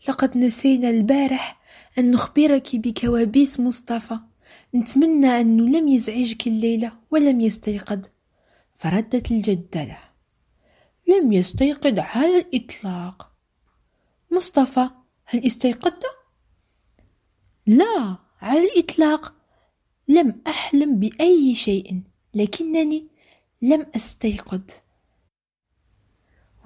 لقد 0.08 0.38
نسينا 0.38 0.90
البارح 0.90 1.60
أن 1.98 2.10
نخبرك 2.10 2.76
بكوابيس 2.76 3.60
مصطفى. 3.60 4.18
نتمنى 4.74 5.40
أنه 5.40 5.78
لم 5.78 5.88
يزعجك 5.88 6.46
الليلة 6.46 6.92
ولم 7.10 7.40
يستيقظ. 7.40 8.00
فردت 8.76 9.30
الجدة 9.30 9.84
له. 9.84 10.13
لم 11.08 11.32
يستيقظ 11.32 11.98
على 11.98 12.38
الإطلاق. 12.38 13.32
مصطفى 14.30 14.88
هل 15.24 15.46
استيقظت؟ 15.46 16.04
لا 17.66 18.16
على 18.40 18.60
الإطلاق. 18.60 19.34
لم 20.08 20.40
أحلم 20.46 20.98
بأي 20.98 21.54
شيء 21.54 22.02
لكنني 22.34 23.08
لم 23.62 23.86
أستيقظ. 23.96 24.62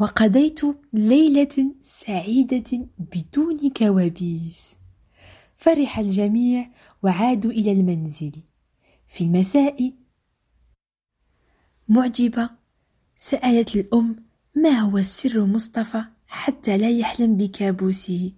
وقضيت 0.01 0.61
ليلة 0.93 1.75
سعيدة 1.81 2.89
بدون 2.99 3.71
كوابيس. 3.71 4.69
فرح 5.57 5.99
الجميع 5.99 6.71
وعادوا 7.03 7.51
إلى 7.51 7.73
المنزل. 7.73 8.33
في 9.09 9.25
المساء 9.25 9.93
معجبة 11.89 12.51
سألت 13.17 13.77
الأم 13.77 14.28
ما 14.63 14.79
هو 14.79 15.03
سر 15.03 15.45
مصطفى 15.47 16.05
حتى 16.27 16.79
لا 16.79 16.91
يحلم 16.91 17.37
بكابوسه؟ 17.37 18.33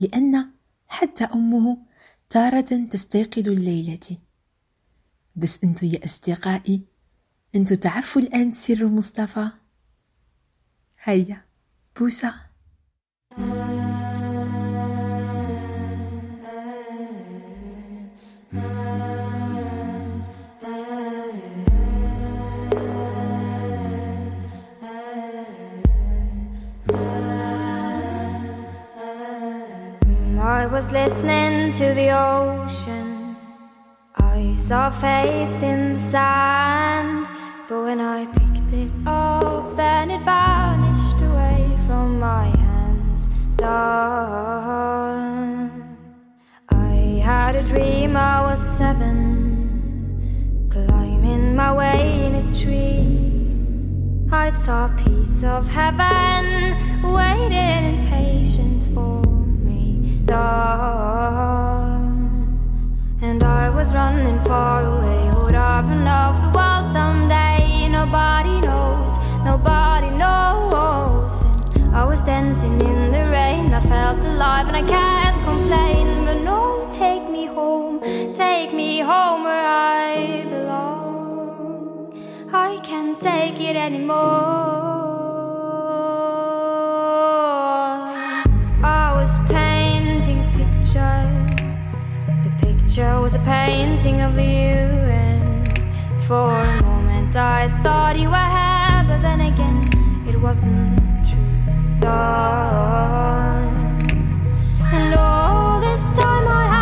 لأن 0.00 0.50
حتى 0.88 1.24
أمه 1.24 1.78
تارة 2.30 2.86
تستيقظ 2.90 3.48
الليلة. 3.48 4.18
بس 5.36 5.64
أنتو 5.64 5.86
يا 5.86 6.04
أصدقائي 6.04 6.86
أنتو 7.54 7.74
تعرفوا 7.74 8.22
الآن 8.22 8.50
سر 8.50 8.86
مصطفى؟ 8.86 9.50
هيا 11.02 11.44
بوسة. 11.98 12.45
I 30.46 30.66
was 30.66 30.92
listening 30.92 31.72
to 31.72 31.92
the 31.92 32.10
ocean. 32.10 33.36
I 34.14 34.54
saw 34.54 34.86
a 34.86 34.90
face 34.92 35.64
in 35.64 35.94
the 35.94 36.00
sand. 36.00 37.26
But 37.68 37.82
when 37.82 38.00
I 38.00 38.26
picked 38.26 38.72
it 38.72 38.92
up, 39.08 39.74
then 39.74 40.12
it 40.12 40.20
vanished 40.22 41.20
away 41.20 41.68
from 41.84 42.20
my 42.20 42.46
hands. 42.46 43.28
Done. 43.56 43.82
I 46.68 47.20
had 47.24 47.56
a 47.56 47.62
dream 47.62 48.16
I 48.16 48.42
was 48.48 48.60
seven, 48.60 49.08
climbing 50.70 51.56
my 51.56 51.72
way 51.72 52.24
in 52.24 52.36
a 52.36 52.54
tree. 52.54 53.18
I 54.30 54.48
saw 54.50 54.86
a 54.86 54.96
piece 55.02 55.42
of 55.42 55.66
heaven 55.66 56.76
waiting 57.02 57.52
in 57.52 58.06
for 58.06 58.65
And 63.22 63.42
I 63.44 63.70
was 63.70 63.94
running 63.94 64.42
far 64.44 64.84
away, 64.84 65.30
would 65.42 65.54
I 65.54 65.80
run 65.82 66.06
off 66.06 66.42
the 66.42 66.50
wall 66.50 66.82
someday? 66.82 67.88
Nobody 67.88 68.60
knows, 68.60 69.18
nobody 69.44 70.10
knows. 70.10 71.44
And 71.76 71.94
I 71.94 72.04
was 72.04 72.24
dancing 72.24 72.80
in 72.80 73.12
the 73.12 73.28
rain, 73.30 73.72
I 73.72 73.80
felt 73.80 74.24
alive 74.24 74.66
and 74.66 74.76
I 74.76 74.82
can't 74.82 75.40
complain. 75.44 76.24
But 76.24 76.40
no, 76.42 76.88
take 76.90 77.30
me 77.30 77.46
home, 77.46 78.00
take 78.34 78.72
me 78.74 78.98
home 79.00 79.44
where 79.44 79.64
I 79.64 80.44
belong. 80.50 82.12
I 82.52 82.78
can't 82.82 83.20
take 83.20 83.60
it 83.60 83.76
anymore. 83.76 84.95
Was 93.26 93.34
a 93.34 93.38
painting 93.40 94.20
of 94.20 94.34
you, 94.38 94.78
and 95.10 95.76
for 96.22 96.48
a 96.48 96.82
moment 96.82 97.34
I 97.34 97.68
thought 97.82 98.16
you 98.16 98.28
were 98.28 98.50
happy 98.62 99.08
but 99.08 99.20
then 99.20 99.40
again 99.40 99.78
it 100.28 100.40
wasn't 100.40 100.96
true. 101.28 101.42
And 104.94 105.14
all 105.14 105.80
this 105.80 106.16
time 106.16 106.46
I 106.46 106.75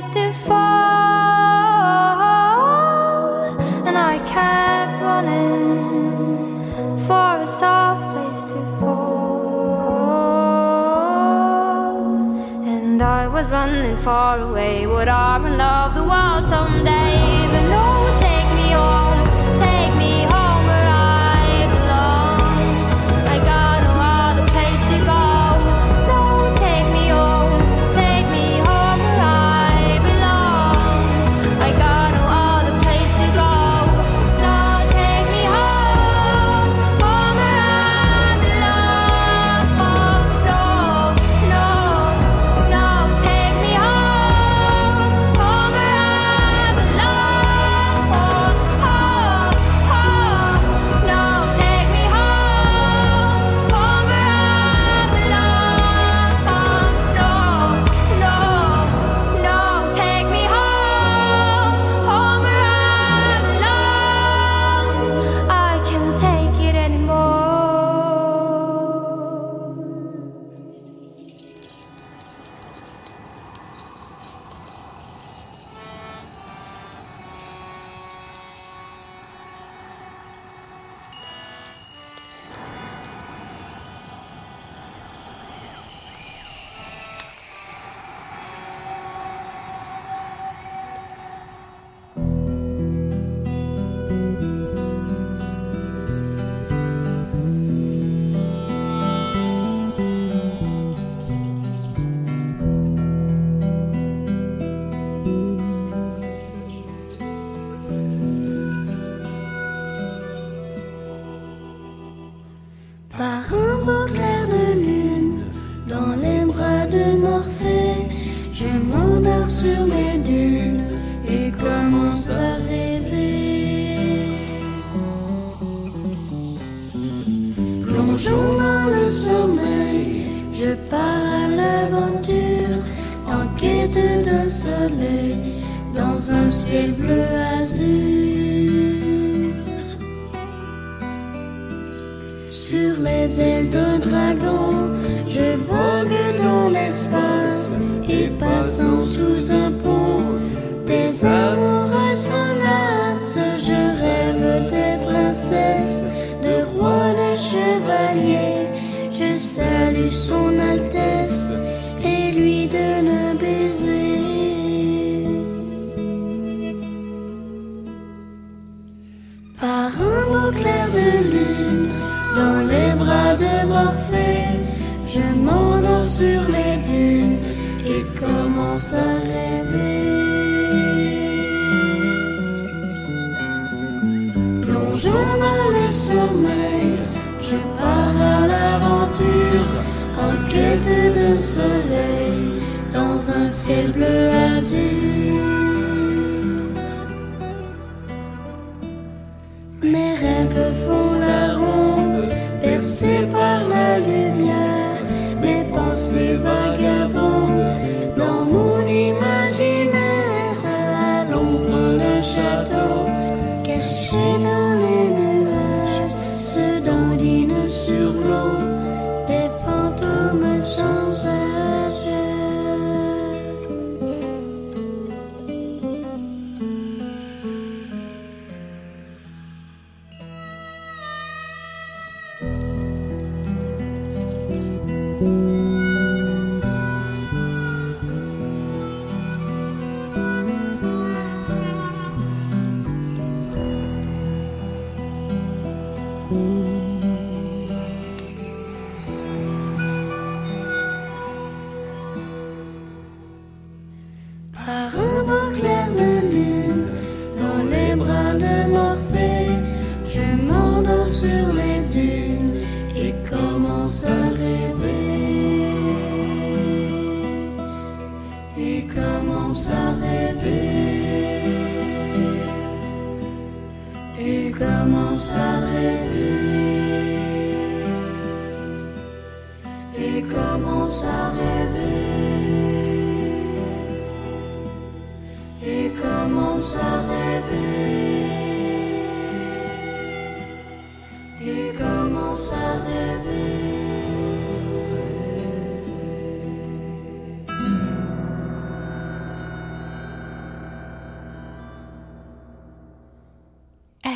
place 0.00 0.10
to 0.14 0.32
fall, 0.32 0.54
and 3.86 3.98
I 3.98 4.18
kept 4.18 5.02
running 5.02 6.98
for 7.06 7.40
a 7.42 7.46
soft 7.46 8.04
place 8.12 8.44
to 8.52 8.60
fall. 8.78 8.98
And 12.64 13.02
I 13.02 13.26
was 13.26 13.48
running 13.48 13.96
far 13.96 14.38
away. 14.38 14.86
Would 14.86 15.08
I 15.08 15.38
run 15.38 15.58
love 15.58 15.94
the 15.96 16.04
world 16.04 16.44
someday? 16.44 16.97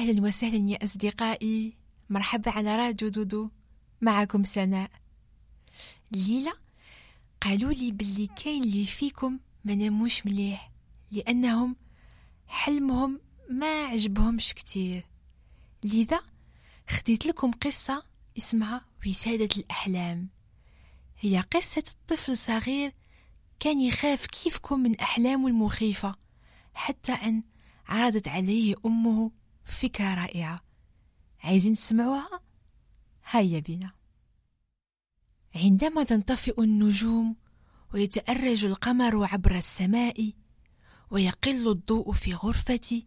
أهلا 0.02 0.22
وسهلا 0.22 0.70
يا 0.70 0.84
أصدقائي. 0.84 1.76
مرحبا 2.10 2.50
على 2.50 2.76
راديو 2.76 3.08
دودو. 3.08 3.50
معكم 4.00 4.44
سناء. 4.44 4.90
الليلة 6.14 6.52
قالوا 7.40 7.72
لي 7.72 7.92
باللي 7.92 8.26
كاين 8.26 8.62
اللي 8.62 8.84
فيكم 8.84 9.38
ما 9.64 9.74
ناموش 9.74 10.26
مليح 10.26 10.70
لأنهم 11.12 11.76
حلمهم 12.46 13.20
ما 13.50 13.84
عجبهمش 13.84 14.54
كتير. 14.54 15.06
لذا 15.84 16.20
خديت 16.88 17.26
لكم 17.26 17.50
قصة 17.50 18.02
اسمها 18.38 18.84
وسادة 19.06 19.48
الأحلام. 19.56 20.28
هي 21.20 21.40
قصة 21.40 21.84
طفل 22.08 22.36
صغير 22.36 22.92
كان 23.60 23.80
يخاف 23.80 24.26
كيفكم 24.26 24.80
من 24.80 25.00
أحلامه 25.00 25.48
المخيفة 25.48 26.14
حتى 26.74 27.12
أن 27.12 27.42
عرضت 27.88 28.28
عليه 28.28 28.74
أمه 28.86 29.41
فكرة 29.64 30.14
رائعة. 30.14 30.62
عايزين 31.40 31.74
تسمعوها؟ 31.74 32.40
هيا 33.30 33.60
بنا 33.60 33.92
عندما 35.54 36.02
تنطفئ 36.02 36.62
النجوم 36.62 37.36
ويتأرج 37.94 38.64
القمر 38.64 39.24
عبر 39.24 39.56
السماء 39.56 40.32
ويقل 41.10 41.68
الضوء 41.70 42.12
في 42.12 42.34
غرفتي 42.34 43.06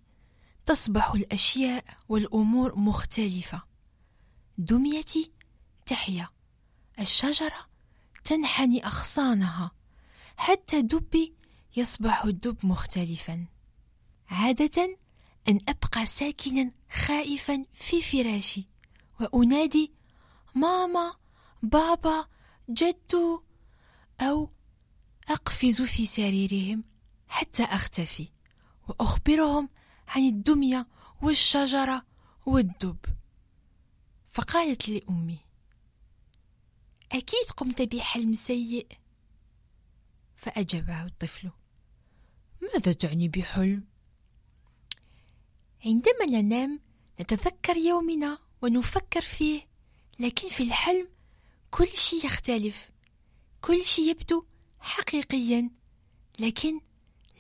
تصبح 0.65 1.11
الأشياء 1.11 1.85
والأمور 2.09 2.79
مختلفة. 2.79 3.61
دميتي 4.57 5.31
تحيا. 5.85 6.29
الشجرة 6.99 7.69
تنحني 8.23 8.85
أغصانها. 8.85 9.71
حتى 10.37 10.81
دبي 10.81 11.35
يصبح 11.77 12.25
الدب 12.25 12.65
مختلفا. 12.65 13.45
عادة 14.27 14.97
أن 15.47 15.59
أبقى 15.69 16.05
ساكنا 16.05 16.71
خائفا 16.91 17.65
في 17.73 18.01
فراشي. 18.01 18.67
وأنادي 19.19 19.93
ماما 20.55 21.15
بابا 21.63 22.27
جدو. 22.69 23.43
أو 24.21 24.49
أقفز 25.27 25.81
في 25.81 26.05
سريرهم 26.05 26.83
حتى 27.27 27.63
أختفي. 27.63 28.27
وأخبرهم 28.87 29.69
عن 30.07 30.21
الدمية 30.21 30.87
والشجرة 31.21 32.05
والدب. 32.45 32.97
فقالت 34.31 34.89
لي 34.89 35.01
أمي 35.09 35.39
أكيد 37.11 37.49
قمت 37.57 37.81
بحلم 37.81 38.33
سيء. 38.33 38.87
فأجابه 40.35 41.05
الطفل 41.05 41.51
ماذا 42.61 42.93
تعني 42.93 43.27
بحلم؟ 43.27 43.94
عندما 45.85 46.25
ننام 46.25 46.79
نتذكر 47.21 47.77
يومنا 47.77 48.37
ونفكر 48.61 49.21
فيه. 49.21 49.67
لكن 50.19 50.47
في 50.47 50.63
الحلم 50.63 51.07
كل 51.71 51.87
شيء 51.87 52.25
يختلف. 52.25 52.91
كل 53.61 53.85
شيء 53.85 54.09
يبدو 54.09 54.45
حقيقيا 54.79 55.69
لكن 56.39 56.79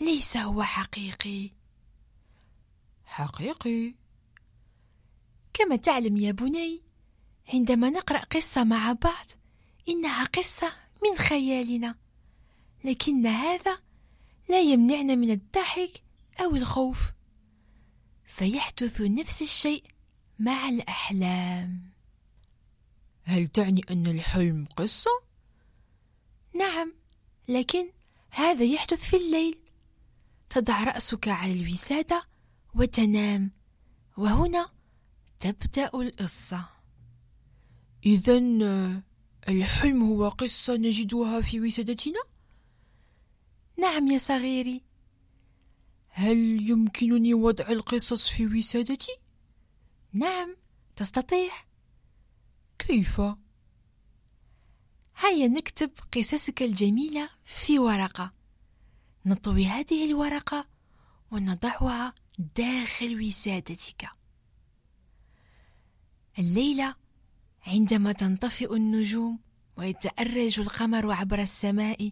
ليس 0.01 0.37
هو 0.37 0.63
حقيقي. 0.63 1.51
حقيقي. 3.05 3.95
كما 5.53 5.75
تعلم 5.75 6.17
يا 6.17 6.31
بني 6.31 6.81
عندما 7.53 7.89
نقرأ 7.89 8.19
قصة 8.19 8.63
مع 8.63 8.93
بعض 8.93 9.25
إنها 9.89 10.23
قصة 10.25 10.73
من 11.03 11.17
خيالنا. 11.17 11.95
لكن 12.83 13.27
هذا 13.27 13.79
لا 14.49 14.61
يمنعنا 14.61 15.15
من 15.15 15.31
الضحك 15.31 16.03
أو 16.39 16.55
الخوف. 16.55 17.14
فيحدث 18.35 19.01
نفس 19.01 19.41
الشيء 19.41 19.83
مع 20.39 20.69
الأحلام. 20.69 21.89
هل 23.23 23.47
تعني 23.47 23.81
أن 23.89 24.07
الحلم 24.07 24.65
قصة؟ 24.75 25.09
نعم 26.55 26.93
لكن 27.47 27.89
هذا 28.29 28.63
يحدث 28.63 29.09
في 29.09 29.17
الليل. 29.17 29.59
تضع 30.49 30.83
رأسك 30.83 31.27
على 31.27 31.53
الوسادة 31.53 32.27
وتنام 32.73 33.51
وهنا 34.17 34.69
تبدأ 35.39 35.89
القصة. 35.93 36.65
اذا 38.05 38.37
الحلم 39.49 40.03
هو 40.03 40.29
قصة 40.29 40.75
نجدها 40.75 41.41
في 41.41 41.61
وسادتنا؟ 41.61 42.23
نعم 43.77 44.07
يا 44.07 44.17
صغيري. 44.17 44.81
هل 46.17 46.69
يمكنني 46.69 47.33
وضع 47.33 47.67
القصص 47.69 48.27
في 48.29 48.47
وسادتي؟ 48.47 49.11
نعم 50.13 50.55
تستطيع. 50.95 51.51
كيف؟ 52.79 53.21
هيا 55.17 55.47
نكتب 55.47 55.91
قصصك 56.15 56.61
الجميلة 56.61 57.29
في 57.45 57.79
ورقة. 57.79 58.33
نطوي 59.25 59.65
هذه 59.65 60.05
الورقة 60.05 60.67
ونضعها 61.31 62.13
داخل 62.55 63.21
وسادتك. 63.21 64.09
الليلة 66.39 66.95
عندما 67.67 68.11
تنطفئ 68.11 68.75
النجوم 68.75 69.39
ويتأرج 69.77 70.59
القمر 70.59 71.11
عبر 71.11 71.41
السماء 71.41 72.11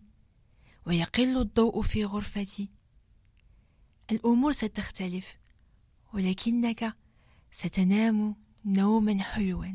ويقل 0.85 1.37
الضوء 1.37 1.81
في 1.81 2.05
غرفتي 2.05 2.69
الأمور 4.13 4.51
ستختلف 4.51 5.37
ولكنك 6.13 6.93
ستنام 7.51 8.35
نوما 8.65 9.23
حلوا 9.23 9.65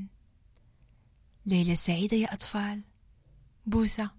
ليلة 1.46 1.74
سعيدة 1.74 2.16
يا 2.16 2.34
أطفال 2.34 2.82
بوسة 3.66 4.10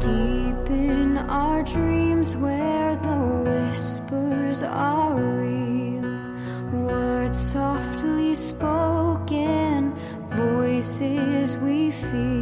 Deep 0.00 0.70
in 0.70 1.18
our 1.18 1.62
dreams, 1.62 2.36
where 2.36 2.96
the 2.96 3.18
whispers 3.46 4.62
are 4.62 5.14
real, 5.16 6.02
words 6.72 7.38
softly 7.38 8.34
spoken, 8.34 9.11
voices 10.82 11.56
we 11.58 11.92
feel, 11.92 12.41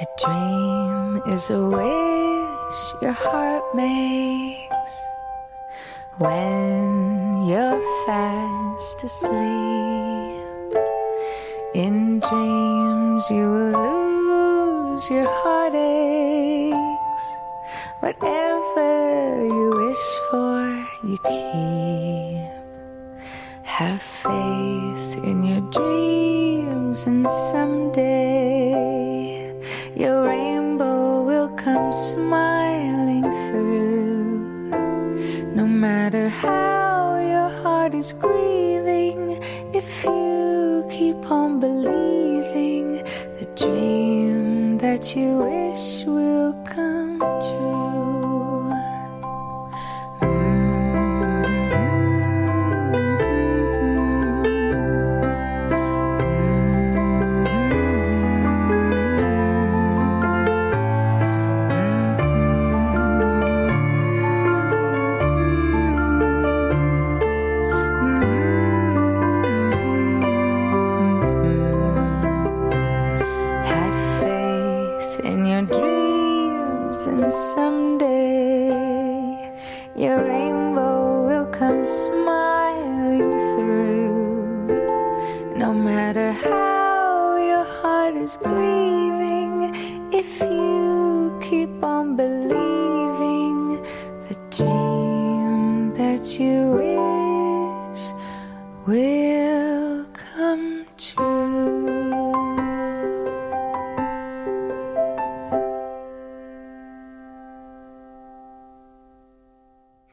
A 0.00 0.06
dream 0.16 1.20
is 1.26 1.50
a 1.50 1.58
wish 1.58 3.02
your 3.02 3.10
heart 3.10 3.64
makes 3.74 4.94
when 6.18 7.42
you're 7.48 7.82
fast 8.06 9.02
asleep. 9.02 10.78
In 11.74 12.20
dreams, 12.20 13.28
you 13.28 13.42
will 13.42 13.74
lose 14.30 15.10
your 15.10 15.26
heartaches. 15.42 17.24
Whatever 17.98 19.42
you 19.42 19.72
wish 19.82 20.06
for, 20.30 20.62
you 21.08 21.18
keep. 21.26 22.46
Have 23.64 24.00
faith 24.00 25.24
in 25.24 25.42
your 25.42 25.62
dreams, 25.72 27.04
and 27.04 27.28
someday 27.50 27.67
is 38.08 38.12
grieving, 38.14 39.38
if 39.74 40.04
you 40.04 40.86
keep 40.90 41.30
on 41.30 41.60
believing, 41.60 43.02
the 43.38 43.46
dream 43.56 44.78
that 44.78 45.14
you 45.14 45.38
wish 45.38 45.97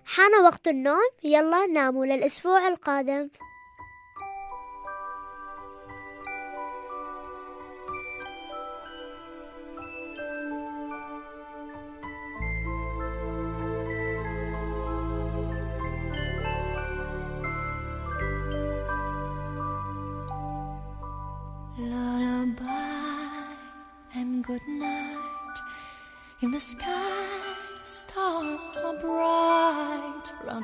حان 0.05 0.43
وقت 0.43 0.67
النوم. 0.67 1.09
يلا 1.23 1.65
ناموا 1.65 2.05
للأسبوع 2.05 2.67
القادم. 2.67 3.29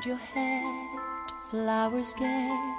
Bright. 0.02 0.06
Round 0.06 0.06
your 0.06 0.16
head, 0.34 1.32
flowers 1.48 2.14
gay. 2.14 2.74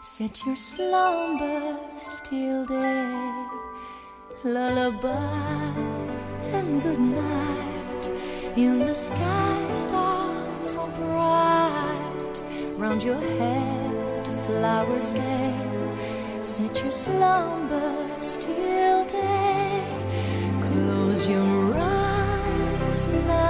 Set 0.00 0.44
your 0.46 0.56
slumber 0.56 1.78
till 2.24 2.66
day. 2.66 3.46
Lullaby 4.44 5.74
and 6.52 6.82
good 6.82 7.00
night. 7.00 8.10
In 8.56 8.80
the 8.80 8.94
sky, 8.94 9.72
stars 9.72 10.76
are 10.76 10.88
bright. 10.98 12.42
Round 12.76 13.02
your 13.02 13.20
head, 13.38 14.26
flowers 14.46 15.12
gay. 15.12 15.54
Set 16.42 16.82
your 16.82 16.92
slumber 16.92 18.06
till 18.20 19.04
day. 19.06 19.84
Close 20.60 21.28
your 21.28 21.74
eyes 21.76 23.08
now 23.08 23.49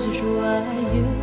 So 0.00 0.08
why 0.08 0.64
you 0.94 1.20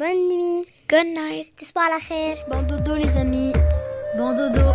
Bonne 0.00 0.28
nuit. 0.30 0.64
Good 0.88 1.08
night. 1.12 1.52
Tisbah 1.58 1.90
la 1.90 2.00
khair. 2.00 2.38
Bon 2.48 2.62
dodo 2.62 2.94
les 2.96 3.18
amis. 3.18 3.52
Bon 4.16 4.32
dodo. 4.32 4.72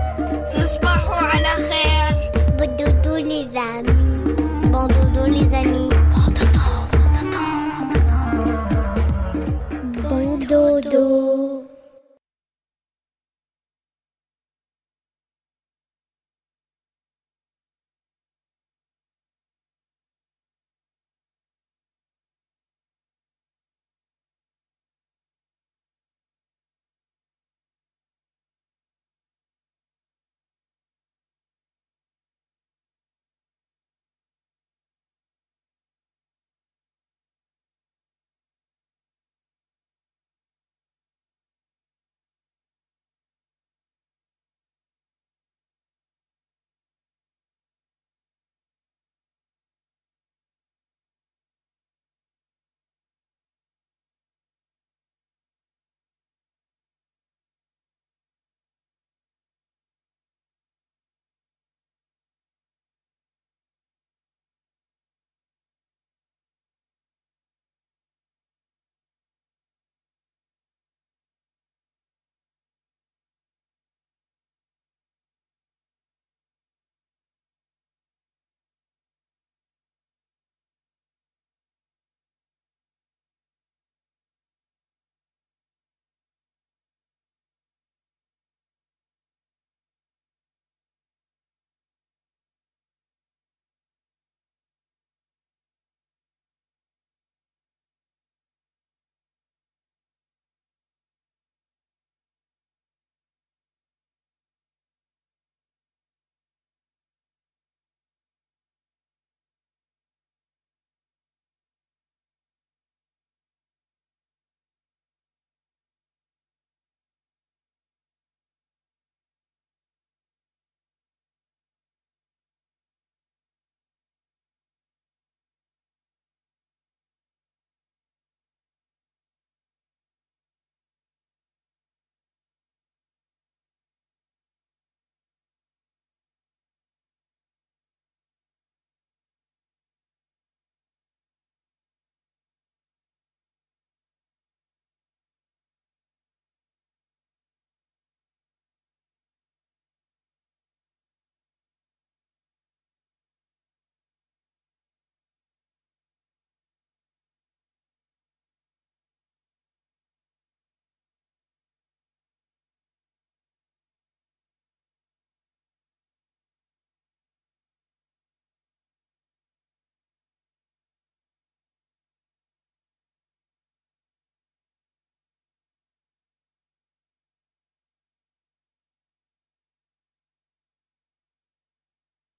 Tisbah 0.52 1.02
la 1.42 1.56
khair. 1.66 2.14
Bon 2.60 2.70
dodo 2.78 3.18
les 3.18 3.48
amis. 3.58 3.90
Bon 4.70 4.86
dodo 4.86 5.26
les 5.26 5.52
amis. 5.56 5.95